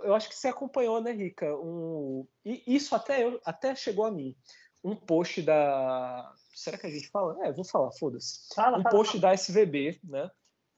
[0.04, 1.54] Eu acho que você acompanhou, né, Rica?
[1.58, 4.34] Um, e isso até, eu, até chegou a mim.
[4.82, 6.34] Um post da.
[6.56, 7.46] Será que a gente fala?
[7.46, 8.40] É, vou falar, foda-se.
[8.78, 10.32] Um post da SVB, né?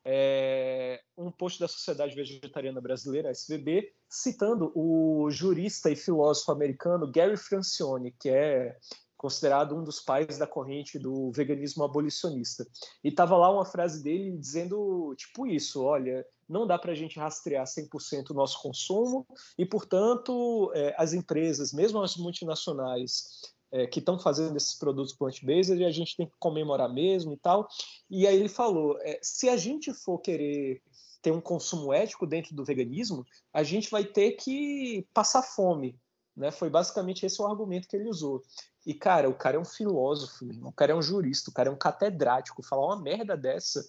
[0.06, 7.36] é, um post da Sociedade Vegetariana Brasileira, SVB, citando o jurista e filósofo americano Gary
[7.36, 8.78] Francione, que é
[9.18, 12.66] considerado um dos pais da corrente do veganismo abolicionista.
[13.04, 17.20] E estava lá uma frase dele dizendo tipo isso, olha, não dá para a gente
[17.20, 19.26] rastrear 100% o nosso consumo
[19.58, 25.84] e, portanto, é, as empresas, mesmo as multinacionais, é, que estão fazendo esses produtos plant-based
[25.84, 27.68] a gente tem que comemorar mesmo e tal.
[28.10, 30.82] E aí ele falou: é, se a gente for querer
[31.26, 36.00] ter um consumo ético dentro do veganismo, a gente vai ter que passar fome.
[36.38, 36.52] Né?
[36.52, 38.44] Foi basicamente esse o argumento que ele usou.
[38.86, 41.72] E, cara, o cara é um filósofo, o cara é um jurista, o cara é
[41.72, 42.62] um catedrático.
[42.62, 43.84] Falar uma merda dessa.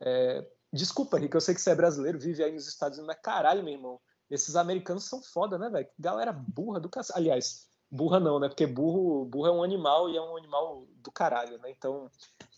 [0.00, 0.46] É...
[0.70, 3.64] Desculpa, Rick, eu sei que você é brasileiro, vive aí nos Estados Unidos, mas caralho,
[3.64, 3.98] meu irmão,
[4.30, 5.88] esses americanos são foda, né, velho?
[5.98, 7.18] Galera burra do cacete.
[7.18, 8.48] Aliás, burra não, né?
[8.48, 11.70] Porque burro, burro é um animal e é um animal do caralho, né?
[11.70, 12.10] Então,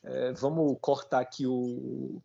[0.03, 2.20] é, vamos cortar aqui o.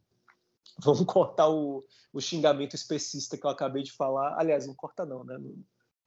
[0.84, 4.38] Vamos cortar o, o xingamento especista que eu acabei de falar.
[4.40, 5.38] Aliás, não corta não, né?
[5.38, 5.56] Não,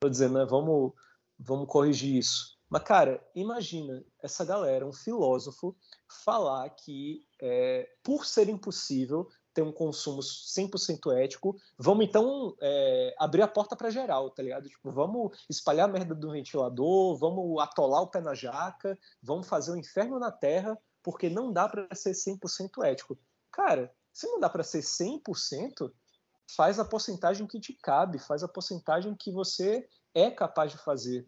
[0.00, 0.44] tô dizendo, né?
[0.44, 0.92] Vamos,
[1.38, 2.58] vamos corrigir isso.
[2.68, 5.76] Mas, cara, imagina essa galera, um filósofo,
[6.24, 13.42] falar que é, por ser impossível ter um consumo 100% ético, vamos então é, abrir
[13.42, 14.68] a porta para geral, tá ligado?
[14.68, 19.72] Tipo, vamos espalhar a merda do ventilador, vamos atolar o pé na jaca, vamos fazer
[19.72, 23.18] o um inferno na terra, porque não dá para ser 100% ético.
[23.50, 25.90] Cara, se não dá para ser 100%,
[26.56, 31.26] faz a porcentagem que te cabe, faz a porcentagem que você é capaz de fazer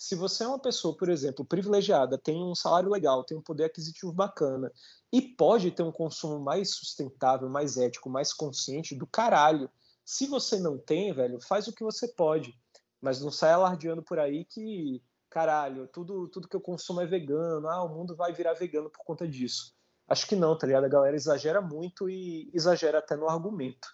[0.00, 3.64] se você é uma pessoa, por exemplo, privilegiada, tem um salário legal, tem um poder
[3.64, 4.72] aquisitivo bacana
[5.12, 9.70] e pode ter um consumo mais sustentável, mais ético, mais consciente do caralho.
[10.02, 12.58] Se você não tem, velho, faz o que você pode,
[12.98, 17.68] mas não sai alardeando por aí que caralho, tudo tudo que eu consumo é vegano,
[17.68, 19.76] ah, o mundo vai virar vegano por conta disso.
[20.10, 20.84] Acho que não, tá ligado?
[20.84, 23.88] A galera exagera muito e exagera até no argumento.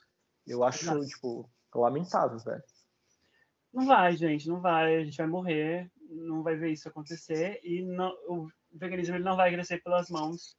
[0.46, 1.06] Eu acho, Nossa.
[1.06, 2.62] tipo, lamentável, velho.
[3.72, 4.96] Não vai, gente, não vai.
[4.96, 9.36] A gente vai morrer não vai ver isso acontecer e não, o veganismo ele não
[9.36, 10.56] vai crescer pelas mãos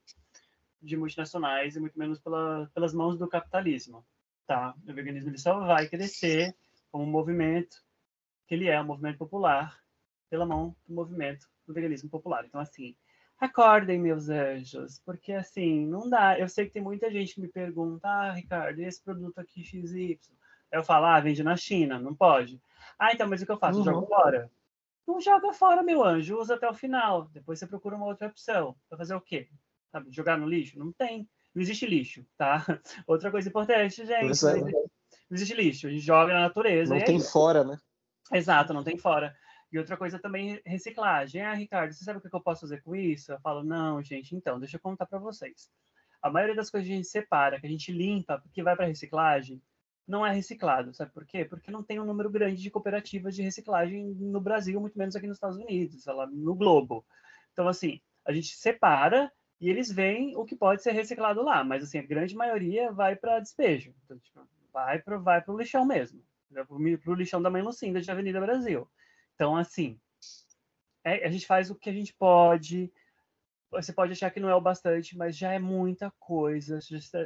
[0.81, 4.05] de multinacionais e muito menos pela, pelas mãos do capitalismo,
[4.45, 4.75] tá?
[4.87, 6.55] O veganismo ele só vai crescer
[6.91, 7.77] como um movimento
[8.47, 9.79] que ele é um movimento popular
[10.29, 12.45] pela mão do movimento do veganismo popular.
[12.45, 12.95] Então assim,
[13.39, 16.38] acordem meus anjos, porque assim não dá.
[16.39, 20.19] Eu sei que tem muita gente que me pergunta, ah, Ricardo, esse produto aqui XY.
[20.71, 22.62] Eu falo, ah, vende na China, não pode.
[23.00, 23.80] Ah, então, mas o que eu faço?
[23.80, 23.86] Uhum.
[23.86, 24.52] Jogo fora.
[25.08, 27.30] Não joga fora, meu anjo, usa até o final.
[27.32, 28.76] Depois você procura uma outra opção.
[28.89, 29.47] Para fazer o quê?
[29.89, 30.78] Sabe, jogar no lixo?
[30.78, 31.30] Não tem.
[31.56, 32.63] Não existe lixo, tá?
[33.08, 34.12] Outra coisa importante, gente.
[34.12, 34.21] É.
[34.21, 34.88] Não, existe, não,
[35.32, 35.88] existe, lixo.
[35.88, 36.93] A gente joga na natureza.
[36.93, 37.23] Não tem aí...
[37.23, 37.80] fora, né?
[38.34, 39.34] Exato, não tem fora.
[39.71, 41.41] E outra coisa também, reciclagem.
[41.41, 43.32] Ah, Ricardo, você sabe o que eu posso fazer com isso?
[43.32, 45.69] Eu falo, não, gente, então, deixa eu contar para vocês.
[46.21, 48.86] A maioria das coisas que a gente separa, que a gente limpa, que vai para
[48.86, 49.62] reciclagem,
[50.08, 50.93] não é reciclado.
[50.93, 51.43] Sabe por quê?
[51.43, 55.27] Porque não tem um número grande de cooperativas de reciclagem no Brasil, muito menos aqui
[55.27, 57.06] nos Estados Unidos, lá no globo.
[57.51, 61.84] Então, assim, a gente separa e eles veem o que pode ser reciclado lá, mas
[61.84, 63.93] assim, a grande maioria vai para despejo.
[64.06, 66.23] Então, tipo, vai para vai o lixão mesmo.
[66.53, 68.88] Para o lixão da mãe Lucinda de Avenida Brasil.
[69.38, 70.00] Então, assim,
[71.04, 72.91] é, a gente faz o que a gente pode,
[73.69, 76.80] você pode achar que não é o bastante, mas já é muita coisa.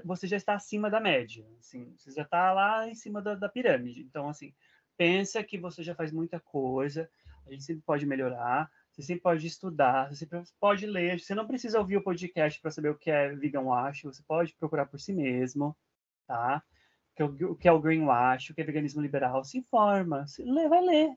[0.03, 1.47] Você já está acima da média.
[1.57, 4.01] Assim, você já está lá em cima da, da, pirâmide.
[4.01, 4.53] Então, assim,
[4.97, 7.09] pensa que você já faz muita coisa.
[7.47, 8.69] A gente sempre pode melhorar.
[8.91, 10.09] Você sempre pode estudar.
[10.09, 11.21] Você sempre pode ler.
[11.21, 14.01] Você não precisa ouvir o podcast para saber o que é vegan wash.
[14.03, 15.77] Você pode procurar por si mesmo,
[16.27, 16.61] tá?
[17.17, 19.45] O que é o green wash, o que é veganismo liberal.
[19.45, 20.25] Se informa.
[20.69, 21.15] Vai ler,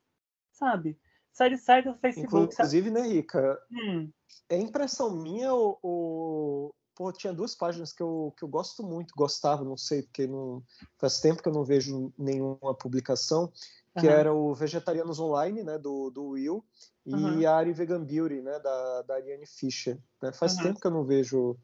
[0.54, 0.98] sabe?
[1.32, 2.52] Sai, sai do Facebook.
[2.52, 2.90] Inclusive, sabe?
[2.90, 3.58] né, Rica?
[3.70, 4.10] Hum
[4.48, 9.14] é impressão minha, o, o, Pô, tinha duas páginas que eu, que eu gosto muito,
[9.16, 10.62] gostava, não sei, porque não,
[10.98, 13.52] faz tempo que eu não vejo nenhuma publicação,
[13.98, 14.12] que uhum.
[14.12, 16.64] era o Vegetarianos Online, né, do, do Will,
[17.04, 17.40] uhum.
[17.40, 19.98] e a Ari Vegan Beauty, né, da, da Ariane Fischer.
[20.22, 20.32] Né?
[20.32, 20.62] Faz uhum.
[20.62, 21.56] tempo que eu não vejo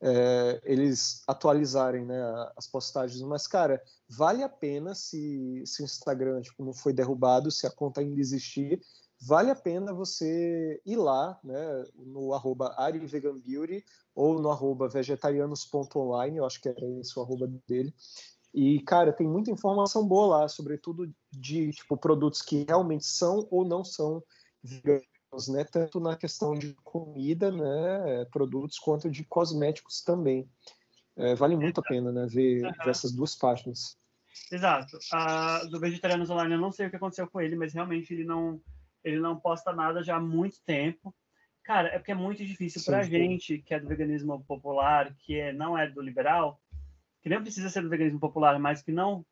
[0.00, 2.20] é, eles atualizarem né,
[2.56, 7.50] as postagens, mas, cara, vale a pena se, se o Instagram tipo, não foi derrubado,
[7.50, 8.80] se a conta ainda existir,
[9.20, 16.44] vale a pena você ir lá, né, no arroba ariveganbeauty ou no arroba vegetarianos.online, eu
[16.44, 17.94] acho que era esse o arroba dele.
[18.52, 23.66] E, cara, tem muita informação boa lá, sobretudo de tipo, produtos que realmente são ou
[23.66, 24.22] não são
[24.62, 25.15] veganos,
[25.48, 25.64] né?
[25.64, 30.48] Tanto na questão de comida, né, produtos, quanto de cosméticos também.
[31.16, 32.72] É, vale muito a pena, né, ver, uhum.
[32.72, 33.98] ver essas duas páginas.
[34.50, 34.98] Exato.
[35.12, 38.24] A, do Vegetarianos Online, eu não sei o que aconteceu com ele, mas realmente ele
[38.24, 38.60] não
[39.02, 41.14] ele não posta nada já há muito tempo.
[41.62, 45.38] Cara, é porque é muito difícil para a gente, que é do veganismo popular, que
[45.38, 46.60] é, não é do liberal,
[47.22, 49.24] que nem precisa ser do veganismo popular, mas que não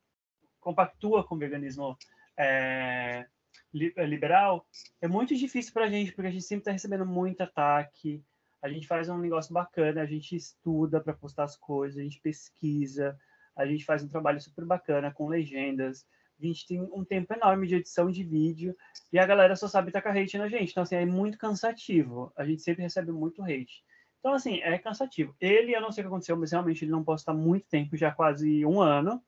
[0.61, 1.97] compactua com o veganismo
[2.37, 3.27] é, é
[3.73, 4.67] liberal,
[5.01, 8.23] é muito difícil para a gente, porque a gente sempre está recebendo muito ataque,
[8.63, 12.21] a gente faz um negócio bacana, a gente estuda para postar as coisas, a gente
[12.21, 13.19] pesquisa,
[13.57, 16.07] a gente faz um trabalho super bacana com legendas,
[16.41, 18.75] A gente tem um tempo enorme de edição de vídeo
[19.13, 20.71] e a galera só sabe tacar hate na gente.
[20.71, 22.33] Então, assim, é muito cansativo.
[22.37, 23.85] A gente sempre recebe muito hate.
[24.19, 25.37] Então, assim, é cansativo.
[25.41, 28.11] Ele, eu não sei o que aconteceu, mas realmente ele não posta muito tempo, já
[28.11, 29.23] quase um ano.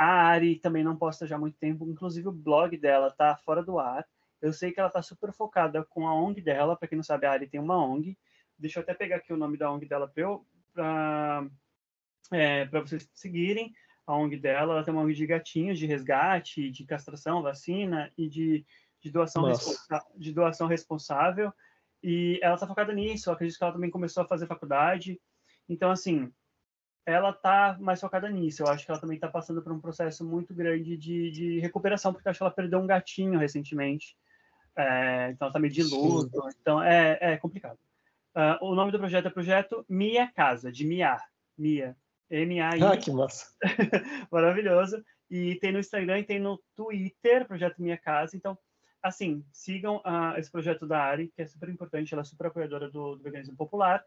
[0.00, 1.86] A Ari também não posta já há muito tempo.
[1.86, 4.08] Inclusive, o blog dela tá fora do ar.
[4.40, 6.74] Eu sei que ela tá super focada com a ONG dela.
[6.74, 8.16] Para quem não sabe, a Ari tem uma ONG.
[8.58, 10.10] Deixa eu até pegar aqui o nome da ONG dela
[10.74, 11.46] para
[12.32, 13.74] é, vocês seguirem
[14.06, 14.72] a ONG dela.
[14.72, 18.64] Ela tem uma ONG de gatinhos, de resgate, de castração, vacina e de,
[19.02, 19.52] de, doação,
[20.16, 21.52] de doação responsável.
[22.02, 23.28] E ela está focada nisso.
[23.28, 25.20] Eu acredito que ela também começou a fazer faculdade.
[25.68, 26.32] Então, assim,
[27.10, 28.62] ela está mais focada nisso.
[28.62, 32.12] Eu acho que ela também está passando por um processo muito grande de, de recuperação,
[32.12, 34.16] porque acho que ela perdeu um gatinho recentemente.
[34.76, 36.42] É, então, ela está meio de luto.
[36.42, 36.56] Sim.
[36.60, 37.78] Então, é, é complicado.
[38.34, 41.18] Uh, o nome do projeto é Projeto Mia Casa, de Mia.
[41.58, 41.96] Mia.
[42.30, 42.82] M-A-I.
[42.82, 43.46] Ah, que massa.
[44.30, 45.04] Maravilhoso.
[45.28, 48.36] E tem no Instagram e tem no Twitter, Projeto Minha Casa.
[48.36, 48.56] Então,
[49.02, 52.90] assim, sigam uh, esse projeto da Ari, que é super importante, ela é super apoiadora
[52.90, 54.04] do, do veganismo popular.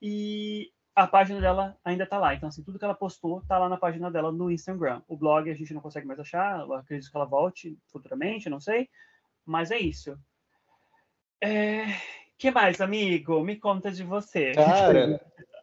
[0.00, 2.34] E a página dela ainda está lá.
[2.34, 5.02] Então, assim, tudo que ela postou está lá na página dela no Instagram.
[5.08, 8.60] O blog a gente não consegue mais achar, eu acredito que ela volte futuramente, não
[8.60, 8.88] sei.
[9.44, 10.16] Mas é isso.
[11.42, 11.86] É...
[12.38, 13.42] que mais, amigo?
[13.42, 14.52] Me conta de você.
[14.52, 15.20] Cara,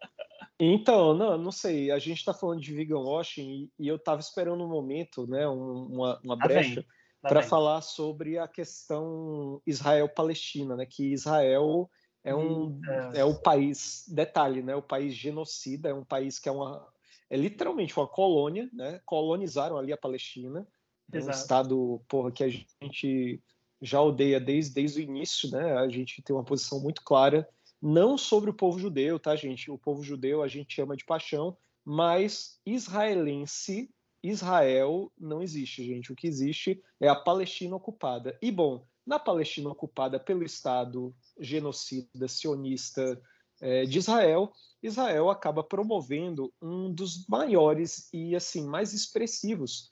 [0.60, 1.92] então, não, não sei.
[1.92, 5.48] A gente está falando de vegan washing e, e eu estava esperando um momento, né,
[5.48, 6.86] uma, uma brecha
[7.22, 10.86] para falar sobre a questão Israel-Palestina, né?
[10.86, 11.90] Que Israel
[12.24, 12.80] é um
[13.14, 13.24] é.
[13.24, 14.76] o país, detalhe, né?
[14.76, 16.88] O país genocida, é um país que é uma
[17.30, 19.00] é literalmente uma colônia, né?
[19.06, 20.68] Colonizaram ali a Palestina,
[21.12, 23.42] é um estado, porra, que a gente
[23.82, 25.78] já odeia desde, desde o início, né?
[25.78, 27.48] A gente tem uma posição muito clara
[27.82, 29.72] não sobre o povo judeu, tá, gente?
[29.72, 33.90] O povo judeu a gente chama de paixão, mas israelense,
[34.22, 36.12] Israel não existe, gente.
[36.12, 38.38] O que existe é a Palestina ocupada.
[38.42, 43.22] E, bom, na Palestina ocupada pelo Estado genocida, sionista
[43.60, 49.92] é, de Israel, Israel acaba promovendo um dos maiores e, assim, mais expressivos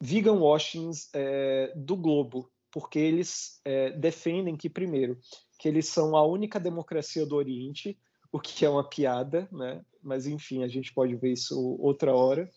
[0.00, 5.18] vegan washings é, do globo, porque eles é, defendem que, primeiro,
[5.58, 7.98] que eles são a única democracia do Oriente,
[8.30, 9.84] o que é uma piada, né?
[10.02, 12.48] Mas enfim, a gente pode ver isso outra hora.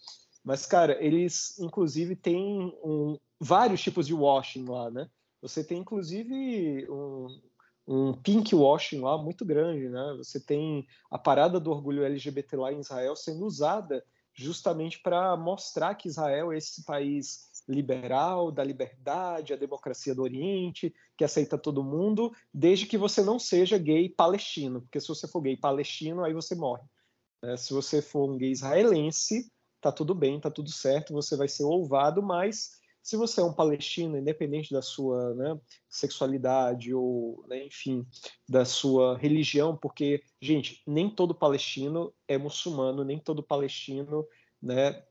[0.44, 5.10] Mas, cara, eles inclusive têm um, vários tipos de washing lá, né?
[5.42, 7.28] Você tem inclusive um,
[7.88, 10.16] um pink washing lá muito grande, né?
[10.18, 15.96] Você tem a parada do orgulho LGBT lá em Israel sendo usada justamente para mostrar
[15.96, 21.84] que Israel é esse país liberal, da liberdade, a democracia do Oriente, que aceita todo
[21.84, 26.34] mundo, desde que você não seja gay palestino, porque se você for gay palestino, aí
[26.34, 26.84] você morre.
[27.44, 31.48] É, se você for um gay israelense, tá tudo bem, tá tudo certo, você vai
[31.48, 35.60] ser louvado, mas se você é um palestino, independente da sua né,
[35.90, 38.06] sexualidade ou, né, enfim,
[38.48, 44.28] da sua religião, porque, gente, nem todo palestino é muçulmano, nem todo palestino
[44.62, 45.04] né,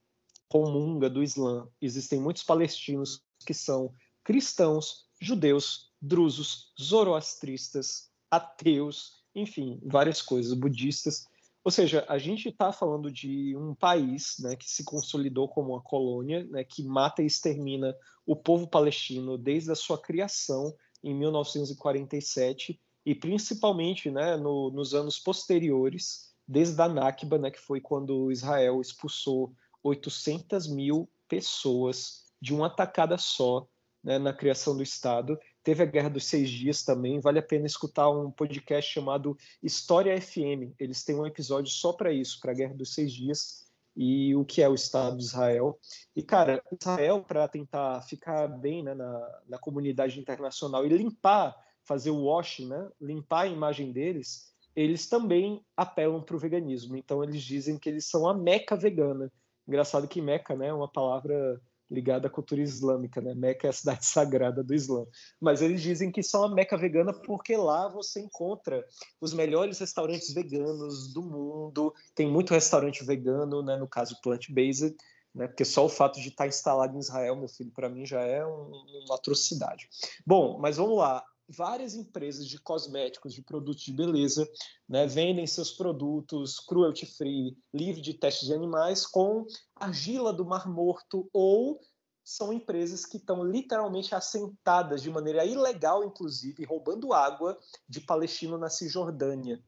[0.48, 1.68] comunga do Islã.
[1.80, 11.26] Existem muitos palestinos que são cristãos, judeus, drusos, zoroastristas, ateus, enfim, várias coisas, budistas.
[11.62, 15.82] Ou seja, a gente está falando de um país né, que se consolidou como uma
[15.82, 17.94] colônia, né, que mata e extermina
[18.24, 25.18] o povo palestino desde a sua criação em 1947 e principalmente né, no, nos anos
[25.18, 32.66] posteriores, desde a Nakba, né, que foi quando Israel expulsou 800 mil pessoas de uma
[32.66, 33.66] atacada só
[34.02, 35.38] né, na criação do Estado.
[35.62, 37.20] Teve a Guerra dos Seis Dias também.
[37.20, 40.74] Vale a pena escutar um podcast chamado História FM.
[40.78, 44.44] Eles têm um episódio só para isso, para a Guerra dos Seis Dias e o
[44.44, 45.78] que é o Estado de Israel.
[46.16, 52.10] E, cara, Israel, para tentar ficar bem né, na, na comunidade internacional e limpar, fazer
[52.10, 56.96] o washing, né, limpar a imagem deles, eles também apelam para o veganismo.
[56.96, 59.30] Então, eles dizem que eles são a meca vegana.
[59.66, 63.34] Engraçado que Meca, né, é uma palavra ligada à cultura islâmica, né?
[63.34, 65.04] Meca é a cidade sagrada do Islã.
[65.40, 68.84] Mas eles dizem que são a Meca vegana porque lá você encontra
[69.20, 71.92] os melhores restaurantes veganos do mundo.
[72.14, 73.76] Tem muito restaurante vegano, né?
[73.76, 74.94] No caso plant-based,
[75.34, 75.48] né?
[75.48, 78.44] Porque só o fato de estar instalado em Israel, meu filho, para mim já é
[78.46, 78.70] um,
[79.06, 79.88] uma atrocidade.
[80.26, 84.48] Bom, mas vamos lá várias empresas de cosméticos, de produtos de beleza,
[84.88, 90.68] né, vendem seus produtos cruelty free, livre de testes de animais, com argila do Mar
[90.68, 91.80] Morto ou
[92.22, 98.70] são empresas que estão literalmente assentadas de maneira ilegal, inclusive, roubando água de palestino na
[98.70, 99.60] Cisjordânia.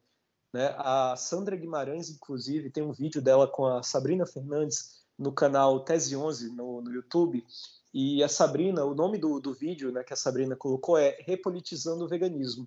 [0.53, 0.73] Né?
[0.79, 6.15] A Sandra Guimarães, inclusive, tem um vídeo dela com a Sabrina Fernandes no canal Tese
[6.15, 7.45] 11 no, no YouTube,
[7.93, 12.05] E a Sabrina, o nome do, do vídeo né, que a Sabrina colocou é Repolitizando
[12.05, 12.67] o Veganismo.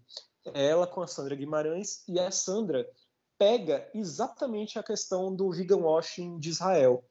[0.54, 2.88] Ela com a Sandra Guimarães e a Sandra
[3.38, 7.04] pega exatamente a questão do vegan washing de Israel.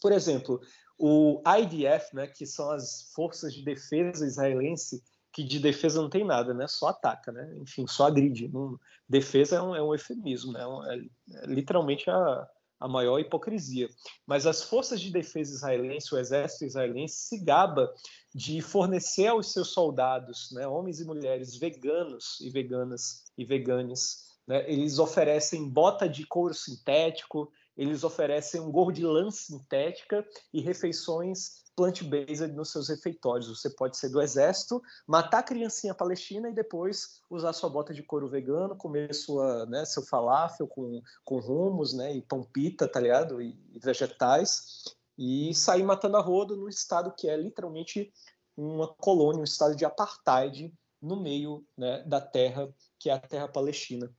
[0.00, 0.60] Por exemplo,
[0.98, 5.02] o IDF, né, que são as forças de defesa israelense,
[5.32, 6.68] que de defesa não tem nada, né?
[6.68, 7.56] Só ataca, né?
[7.56, 8.48] Enfim, só agride.
[8.48, 10.60] Não, defesa é um, é um eufemismo, né?
[10.60, 12.48] É, é literalmente a,
[12.82, 13.88] a maior hipocrisia.
[14.26, 17.94] Mas as forças de defesa israelense, o exército israelense, se gaba
[18.34, 24.68] de fornecer aos seus soldados, né, homens e mulheres veganos e veganas e veganes, né,
[24.68, 31.62] eles oferecem bota de couro sintético, eles oferecem um gorro de lã sintética e refeições
[31.74, 33.48] plant-based nos seus refeitórios.
[33.48, 38.02] Você pode ser do exército, matar a criancinha palestina e depois usar sua bota de
[38.02, 43.00] couro vegano, comer sua, né, seu falafel com, com rumos, né, e pão pita, tá
[43.00, 43.40] ligado?
[43.40, 44.84] E, e vegetais,
[45.18, 48.12] e sair matando a rodo num estado que é literalmente
[48.56, 53.48] uma colônia, um estado de apartheid no meio né, da terra, que é a terra
[53.48, 54.10] palestina.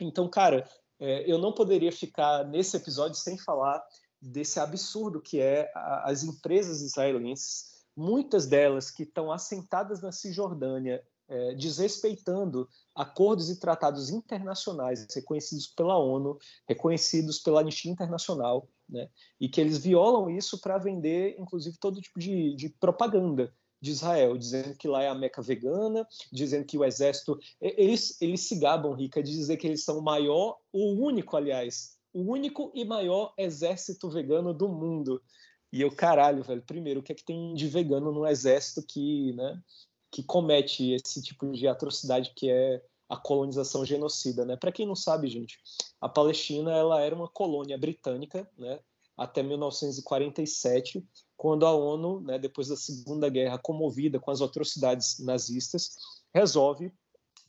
[0.00, 0.68] Então, cara,
[1.02, 3.84] é, eu não poderia ficar nesse episódio sem falar
[4.20, 5.68] desse absurdo que é
[6.04, 14.10] as empresas israelenses, muitas delas que estão assentadas na Cisjordânia, é, desrespeitando acordos e tratados
[14.10, 16.38] internacionais reconhecidos pela ONU,
[16.68, 19.08] reconhecidos pela Anistia Internacional, né,
[19.40, 24.38] e que eles violam isso para vender, inclusive, todo tipo de, de propaganda de Israel,
[24.38, 27.38] dizendo que lá é a Meca vegana, dizendo que o exército.
[27.60, 31.98] Eles, eles se gabam, Rica, de dizer que eles são o maior, o único, aliás,
[32.14, 35.20] o único e maior exército vegano do mundo.
[35.72, 39.32] E eu, caralho, velho, primeiro, o que é que tem de vegano no exército que,
[39.32, 39.60] né,
[40.12, 44.56] que comete esse tipo de atrocidade que é a colonização genocida, né?
[44.56, 45.58] Para quem não sabe, gente,
[46.00, 48.78] a Palestina ela era uma colônia britânica, né?
[49.16, 51.04] Até 1947,
[51.42, 55.96] quando a ONU, né, depois da Segunda Guerra, comovida com as atrocidades nazistas,
[56.32, 56.94] resolve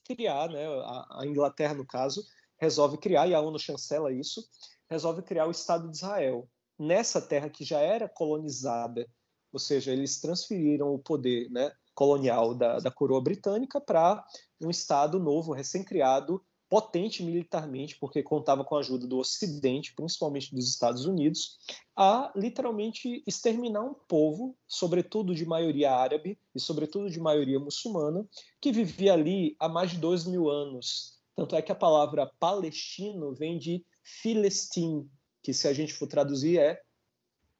[0.03, 2.25] criar, né, a, Inglaterra no caso,
[2.59, 4.43] resolve criar, e a ONU chancela isso,
[4.89, 6.49] resolve criar o Estado de Israel.
[6.79, 9.07] Nessa terra que já era colonizada,
[9.51, 14.25] ou seja, eles transferiram o poder né, colonial da, da coroa britânica para
[14.59, 20.67] um Estado novo, recém-criado, potente militarmente, porque contava com a ajuda do Ocidente, principalmente dos
[20.67, 21.59] Estados Unidos,
[21.95, 28.27] a literalmente exterminar um povo, sobretudo de maioria árabe e sobretudo de maioria muçulmana,
[28.59, 33.33] que vivia ali há mais de dois mil anos, tanto é que a palavra palestino
[33.33, 35.09] vem de Filistim,
[35.41, 36.81] que se a gente for traduzir é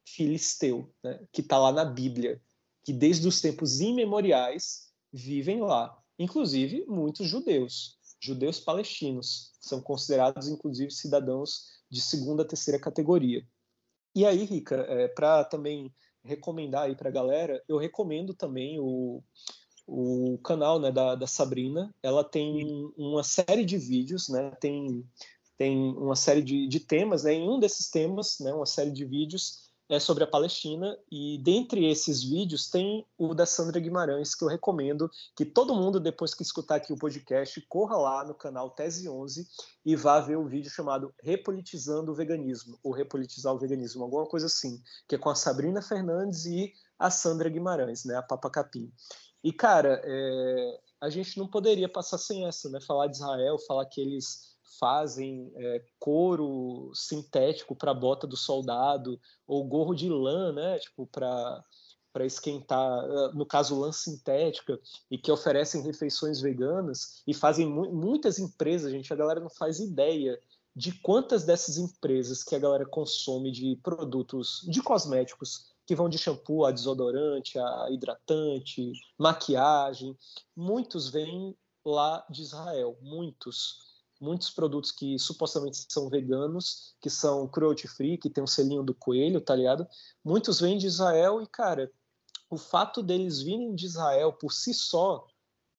[0.05, 1.19] filisteu, né?
[1.31, 2.41] que está lá na Bíblia,
[2.83, 5.97] que desde os tempos imemoriais vivem lá.
[6.19, 13.45] Inclusive muitos judeus, judeus palestinos, são considerados inclusive cidadãos de segunda, terceira categoria.
[14.15, 15.93] E aí, Rica, é, para também
[16.23, 19.21] recomendar aí para a galera, eu recomendo também o,
[19.85, 25.05] o canal né, da, da Sabrina, ela tem uma série de vídeos, né, tem,
[25.57, 29.03] tem uma série de, de temas, né, em um desses temas, né, uma série de
[29.03, 34.43] vídeos é sobre a Palestina, e dentre esses vídeos tem o da Sandra Guimarães, que
[34.43, 38.69] eu recomendo que todo mundo, depois que escutar aqui o podcast, corra lá no canal
[38.71, 39.47] Tese 11
[39.85, 44.45] e vá ver o vídeo chamado Repolitizando o Veganismo, ou Repolitizar o Veganismo, alguma coisa
[44.45, 48.91] assim, que é com a Sabrina Fernandes e a Sandra Guimarães, né, a Papa Capim.
[49.43, 52.79] E, cara, é, a gente não poderia passar sem essa, né?
[52.79, 59.63] Falar de Israel, falar que eles fazem é, couro sintético para bota do soldado, ou
[59.63, 60.79] gorro de lã, né?
[60.79, 61.63] Tipo, para
[62.13, 68.37] para esquentar, no caso lã sintética, e que oferecem refeições veganas e fazem mu muitas
[68.37, 70.39] empresas, gente, a galera não faz ideia
[70.75, 76.17] de quantas dessas empresas que a galera consome de produtos de cosméticos que vão de
[76.17, 80.17] shampoo a desodorante, a hidratante, maquiagem.
[80.55, 81.55] Muitos vêm
[81.85, 83.92] lá de Israel, muitos.
[84.23, 88.95] Muitos produtos que supostamente são veganos, que são cruelty free, que tem um selinho do
[88.95, 89.85] coelho, tá ligado?
[90.23, 91.91] Muitos vêm de Israel e, cara,
[92.49, 95.27] o fato deles virem de Israel por si só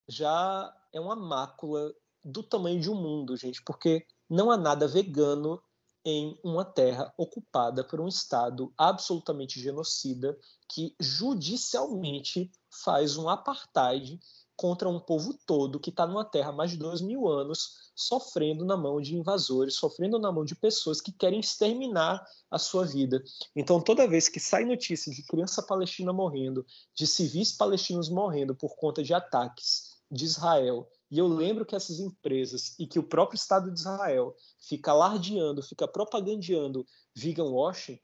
[0.07, 1.91] já é uma mácula
[2.23, 5.59] do tamanho de um mundo, gente, porque não há nada vegano
[6.05, 10.37] em uma terra ocupada por um Estado absolutamente genocida
[10.69, 12.51] que judicialmente
[12.83, 14.19] faz um apartheid
[14.55, 18.65] contra um povo todo que está numa terra há mais de dois mil anos sofrendo
[18.65, 23.23] na mão de invasores, sofrendo na mão de pessoas que querem exterminar a sua vida.
[23.55, 28.75] Então, toda vez que sai notícia de criança palestina morrendo, de civis palestinos morrendo por
[28.75, 33.37] conta de ataques de Israel e eu lembro que essas empresas e que o próprio
[33.37, 36.85] Estado de Israel fica alardeando, fica propagandeando
[37.15, 37.99] vegan washing,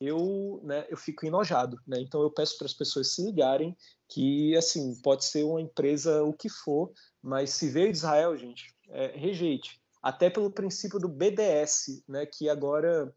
[0.00, 2.00] eu, né, eu fico enojado, né?
[2.00, 3.76] Então eu peço para as pessoas se ligarem
[4.08, 6.90] que, assim, pode ser uma empresa o que for,
[7.22, 9.78] mas se veio de Israel, gente, é, rejeite.
[10.02, 12.24] Até pelo princípio do BDS, né?
[12.24, 13.12] Que agora,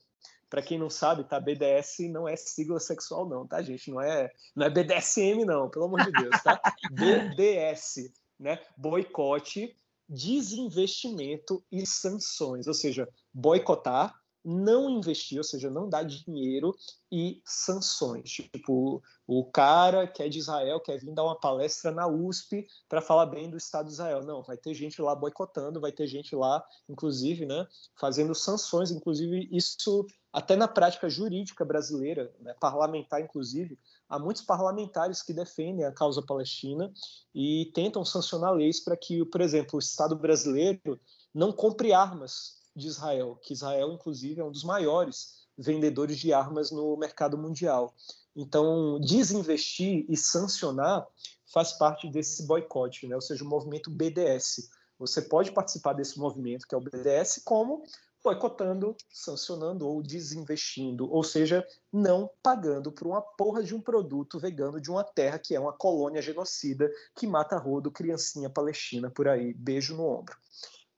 [0.50, 1.40] para quem não sabe, tá?
[1.40, 3.90] BDS não é sigla sexual, não, tá, gente?
[3.90, 6.60] Não é, não é BDSM, não, pelo amor de Deus, tá?
[6.92, 8.60] BDS, né?
[8.76, 9.74] Boicote,
[10.10, 16.76] desinvestimento e sanções, ou seja, boicotar não investir, ou seja, não dar dinheiro
[17.12, 18.30] e sanções.
[18.30, 23.02] Tipo, o cara que é de Israel quer vir dar uma palestra na USP para
[23.02, 24.24] falar bem do Estado de Israel.
[24.24, 27.66] Não, vai ter gente lá boicotando, vai ter gente lá, inclusive, né,
[28.00, 28.92] fazendo sanções.
[28.92, 33.80] Inclusive, isso até na prática jurídica brasileira, né, parlamentar, inclusive,
[34.10, 36.92] há muitos parlamentares que defendem a causa palestina
[37.34, 41.00] e tentam sancionar leis para que, por exemplo, o Estado brasileiro
[41.34, 46.72] não compre armas de Israel, que Israel, inclusive, é um dos maiores vendedores de armas
[46.72, 47.94] no mercado mundial.
[48.36, 51.06] Então, desinvestir e sancionar
[51.54, 53.16] faz parte desse boicote, né?
[53.16, 54.70] ou seja, o movimento BDS.
[54.98, 57.84] Você pode participar desse movimento, que é o BDS, como
[58.24, 64.80] boicotando, sancionando ou desinvestindo, ou seja, não pagando por uma porra de um produto vegano
[64.80, 69.54] de uma terra que é uma colônia genocida que mata rodo, criancinha palestina por aí.
[69.54, 70.38] Beijo no ombro.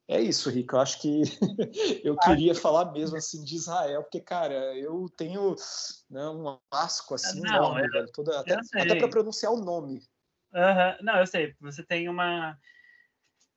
[0.07, 0.75] É isso, Rico.
[0.75, 1.21] Eu acho que
[2.03, 5.55] eu queria falar mesmo assim de Israel, porque, cara, eu tenho
[6.09, 8.11] né, um asco assim Não, enorme, eu- velho.
[8.11, 10.01] Toda, até, até para pronunciar o nome.
[10.53, 11.55] Aham, Não, eu sei.
[11.59, 12.57] Você tem uma.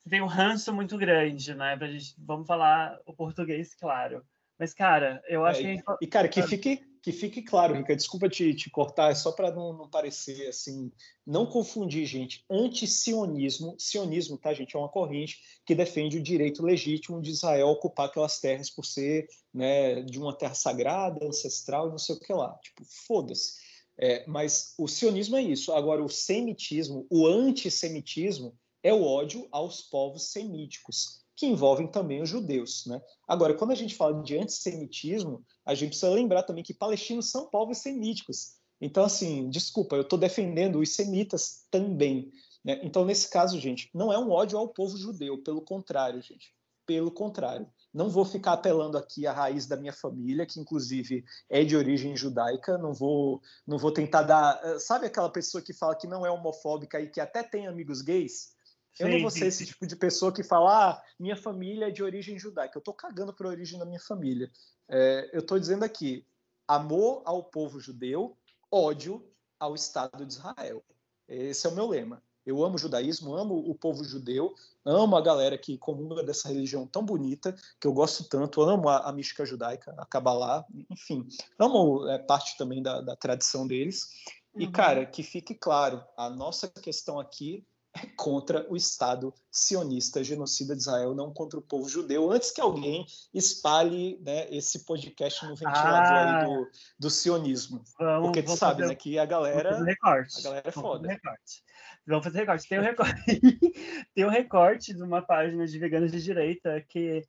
[0.03, 1.77] Você tem um ranço muito grande, né?
[1.77, 2.15] Pra gente...
[2.19, 4.25] Vamos falar o português, claro.
[4.59, 5.83] Mas, cara, eu acho É, que.
[6.01, 9.51] E, cara, que fique, que fique claro, Rica, desculpa te, te cortar, é só para
[9.51, 10.91] não, não parecer assim,
[11.27, 12.45] não confundir, gente.
[12.51, 18.07] Anti-sionismo, sionismo, tá, gente, é uma corrente que defende o direito legítimo de Israel ocupar
[18.07, 22.33] aquelas terras por ser né, de uma terra sagrada, ancestral e não sei o que
[22.33, 22.59] lá.
[22.63, 23.55] Tipo, foda-se.
[24.01, 25.73] É, mas o sionismo é isso.
[25.73, 32.29] Agora, o semitismo, o antissemitismo, é o ódio aos povos semíticos, que envolvem também os
[32.29, 32.85] judeus.
[32.87, 33.01] Né?
[33.27, 37.49] Agora, quando a gente fala de antissemitismo, a gente precisa lembrar também que palestinos são
[37.49, 38.57] povos semíticos.
[38.81, 42.33] Então, assim, desculpa, eu estou defendendo os semitas também.
[42.65, 42.81] Né?
[42.83, 46.53] Então, nesse caso, gente, não é um ódio ao povo judeu, pelo contrário, gente.
[46.85, 47.71] Pelo contrário.
[47.95, 52.17] Não vou ficar apelando aqui à raiz da minha família, que inclusive é de origem
[52.17, 52.77] judaica.
[52.79, 54.61] Não vou, não vou tentar dar.
[54.65, 58.03] eh, Sabe aquela pessoa que fala que não é homofóbica e que até tem amigos
[58.03, 58.58] gays?
[58.99, 61.89] Eu não Sim, vou sim, ser esse tipo de pessoa que fala, ah, minha família
[61.89, 62.77] é de origem judaica.
[62.77, 64.51] Eu estou cagando para a origem da minha família.
[64.89, 66.27] É, eu estou dizendo aqui,
[66.67, 68.37] amor ao povo judeu,
[68.71, 69.25] ódio
[69.59, 70.83] ao Estado de Israel.
[71.29, 72.23] Esse é o meu lema.
[72.45, 76.87] Eu amo o judaísmo, amo o povo judeu, amo a galera que comunga dessa religião
[76.87, 81.29] tão bonita, que eu gosto tanto, amo a, a mística judaica, a Kabbalah, enfim.
[81.59, 84.09] Amo é, parte também da, da tradição deles.
[84.57, 84.73] E, Uhum.
[84.73, 87.65] cara, que fique claro, a nossa questão aqui
[87.97, 92.61] é contra o Estado sionista, genocida de Israel, não contra o povo judeu, antes que
[92.61, 96.45] alguém espalhe né, esse podcast no ventilador Ah.
[96.45, 97.83] do, do sionismo.
[97.99, 99.83] Vamos, Porque tu sabe, fazer- né, que a galera...
[99.83, 100.39] recorte.
[100.39, 101.09] a galera é Vamos foda.
[101.09, 101.65] recorte.
[102.07, 102.69] Vamos fazer recorte.
[102.69, 103.15] Tem um recorte,
[104.15, 107.23] tem um recorte de uma página de veganos de direita que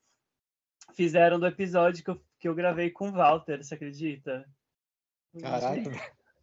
[0.94, 4.46] fizeram do episódio que eu, que eu gravei com o Walter, você acredita?
[5.40, 5.92] Caralho,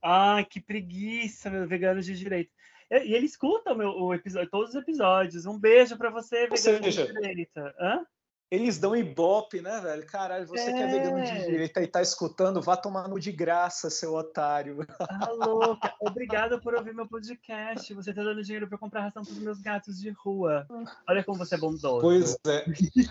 [0.03, 2.51] Ah, que preguiça, meu vegano de direita.
[2.91, 5.47] E, e ele escuta o meu, o episódio, todos os episódios.
[5.47, 7.75] Um beijo pra você, Ou vegano seja, de direita.
[7.81, 8.07] Hã?
[8.49, 10.07] eles dão ibope, né, velho?
[10.07, 11.47] Caralho, você que é vegano de É.
[11.47, 14.87] direita e tá escutando, vá tomar no de graça, seu otário.
[15.01, 15.93] Ah, louca.
[16.01, 17.93] Obrigada por ouvir meu podcast.
[17.93, 20.65] Você tá dando dinheiro pra eu comprar ração pros meus gatos de rua.
[21.09, 22.01] Olha como você é bondoso.
[22.01, 22.65] Pois é.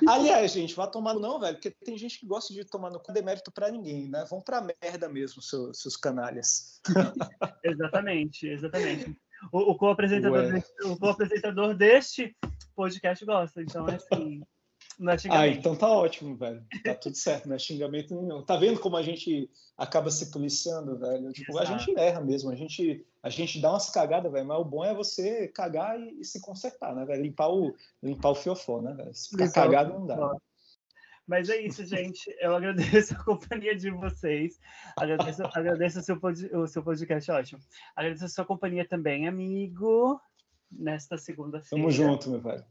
[0.08, 3.00] Aliás, gente, vá tomar no não, velho, porque tem gente que gosta de tomar no
[3.02, 4.26] cu demérito pra ninguém, né?
[4.30, 6.80] Vão pra merda mesmo, seus, seus canalhas.
[7.62, 9.20] Exatamente, exatamente.
[9.52, 12.36] O, co-apresentador deste- o co-apresentador deste
[12.76, 14.42] podcast gosta, então é assim.
[14.98, 16.64] Não é Ah, então tá ótimo, velho.
[16.84, 18.42] Tá tudo certo, não é xingamento nenhum.
[18.44, 21.32] Tá vendo como a gente acaba se policiando, velho?
[21.34, 24.64] Tipo, a gente erra mesmo, a gente, a gente dá umas cagadas, velho, mas o
[24.64, 27.24] bom é você cagar e, e se consertar, né, velho?
[27.24, 29.14] Limpar o, limpar o fiofó, né, velho?
[29.14, 30.16] Se ficar cagado não dá.
[30.16, 30.38] fiofó.
[31.28, 32.34] Mas é isso, gente.
[32.40, 34.60] Eu agradeço a companhia de vocês.
[34.96, 37.62] Agradeço, agradeço o, seu pod- o seu podcast, ótimo.
[37.96, 40.22] Agradeço a sua companhia também, amigo,
[40.72, 41.82] nesta segunda-feira.
[41.84, 42.64] Tamo junto, meu velho.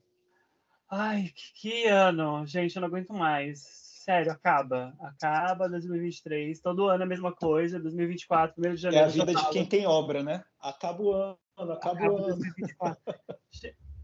[0.88, 2.46] Ai, que, que ano.
[2.46, 3.60] Gente, eu não aguento mais.
[4.04, 4.94] Sério, acaba.
[5.00, 6.60] Acaba 2023.
[6.60, 7.80] Todo ano é a mesma coisa.
[7.80, 9.06] 2024, 1 de É janeiro.
[9.06, 10.44] a vida de quem tem obra, né?
[10.60, 11.36] Acaba o ano,
[11.72, 12.26] acaba Acaba o ano.
[12.36, 13.14] 2024.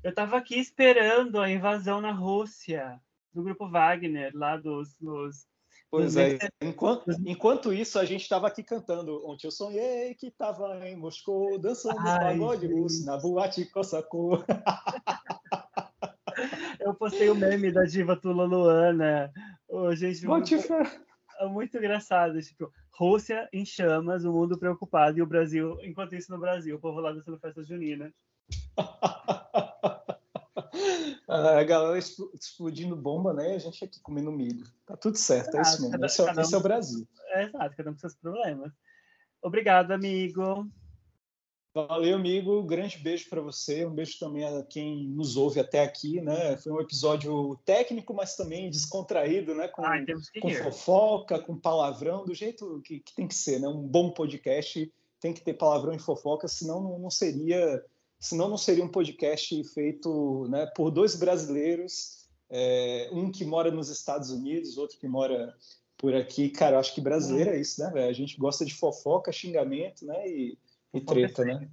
[0.03, 2.99] Eu tava aqui esperando a invasão na Rússia
[3.33, 5.47] do grupo Wagner, lá dos, dos
[5.91, 9.27] Pois é, enquanto, enquanto isso a gente estava aqui cantando.
[9.27, 14.39] Ontem eu sonhei que estava em Moscou dançando Ai, pagode russo na boate Cossacô.
[16.79, 19.31] Eu postei o meme da diva Tula Luana.
[19.69, 22.41] Oh, gente, muito, é muito engraçado.
[22.41, 26.81] Tipo, Rússia em chamas, o mundo preocupado e o Brasil, enquanto isso no Brasil, o
[26.81, 28.13] povo lá dançando festa junina.
[31.41, 33.55] a galera explodindo bomba, né?
[33.55, 34.67] A gente aqui comendo milho.
[34.87, 35.93] Tá tudo certo, é isso mesmo.
[35.93, 37.09] Cada, esse, é, um, esse é o Brasil.
[37.35, 38.73] É, exato, cada um com seus problemas.
[39.43, 40.69] Obrigado, amigo.
[41.73, 42.63] Valeu, amigo.
[42.65, 43.87] Grande beijo para você.
[43.87, 46.57] Um beijo também a quem nos ouve até aqui, né?
[46.57, 49.69] Foi um episódio técnico, mas também descontraído, né?
[49.69, 50.05] Com, Ai,
[50.41, 53.69] com fofoca, com palavrão, do jeito que, que, tem que ser, né?
[53.69, 57.85] Um bom podcast tem que ter palavrão e fofoca, senão não seria,
[58.21, 60.67] senão não seria um podcast feito, né?
[60.77, 65.53] Por dois brasileiros, é, um que mora nos Estados Unidos, outro que mora
[65.99, 66.51] por aqui.
[66.51, 68.07] Cara, eu acho que brasileiro é isso, né?
[68.07, 70.29] A gente gosta de fofoca, xingamento, né?
[70.29, 70.59] E
[70.93, 71.69] e treta, né?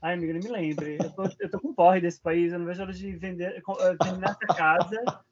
[0.00, 0.98] Ai, amigo, não me lembre.
[1.00, 3.96] Eu tô, eu tô com porre desse país, eu não vejo hora de vender, eh,
[4.02, 5.24] terminar essa casa,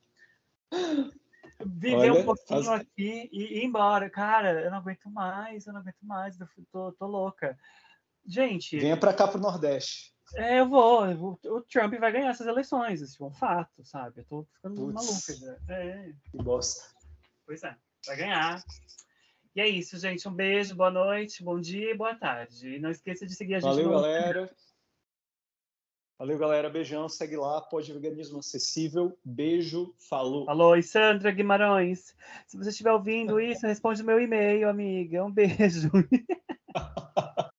[1.66, 4.08] viver Olha, um pouquinho aqui e ir embora.
[4.08, 7.58] Cara, eu não aguento mais, eu não aguento mais, eu tô, tô louca.
[8.24, 8.78] Gente.
[8.78, 10.14] Venha para cá pro Nordeste.
[10.34, 11.38] É, eu vou.
[11.44, 14.20] O Trump vai ganhar essas eleições, isso é um fato, sabe?
[14.20, 15.62] Eu tô ficando Puts, maluca.
[15.68, 16.12] É.
[16.30, 16.82] Que bosta.
[17.46, 17.76] Pois é,
[18.06, 18.64] vai ganhar.
[19.54, 20.28] E é isso, gente.
[20.28, 22.76] Um beijo, boa noite, bom dia e boa tarde.
[22.76, 23.68] E não esqueça de seguir a gente.
[23.70, 23.92] Valeu, no...
[23.92, 24.50] galera.
[26.16, 26.70] Valeu, galera.
[26.70, 27.08] Beijão.
[27.08, 29.18] Segue lá, Pode Veganismo Acessível.
[29.24, 30.44] Beijo, falou.
[30.44, 32.14] Falou, e Sandra Guimarães.
[32.46, 35.24] Se você estiver ouvindo isso, responde o meu e-mail, amiga.
[35.24, 35.90] Um beijo.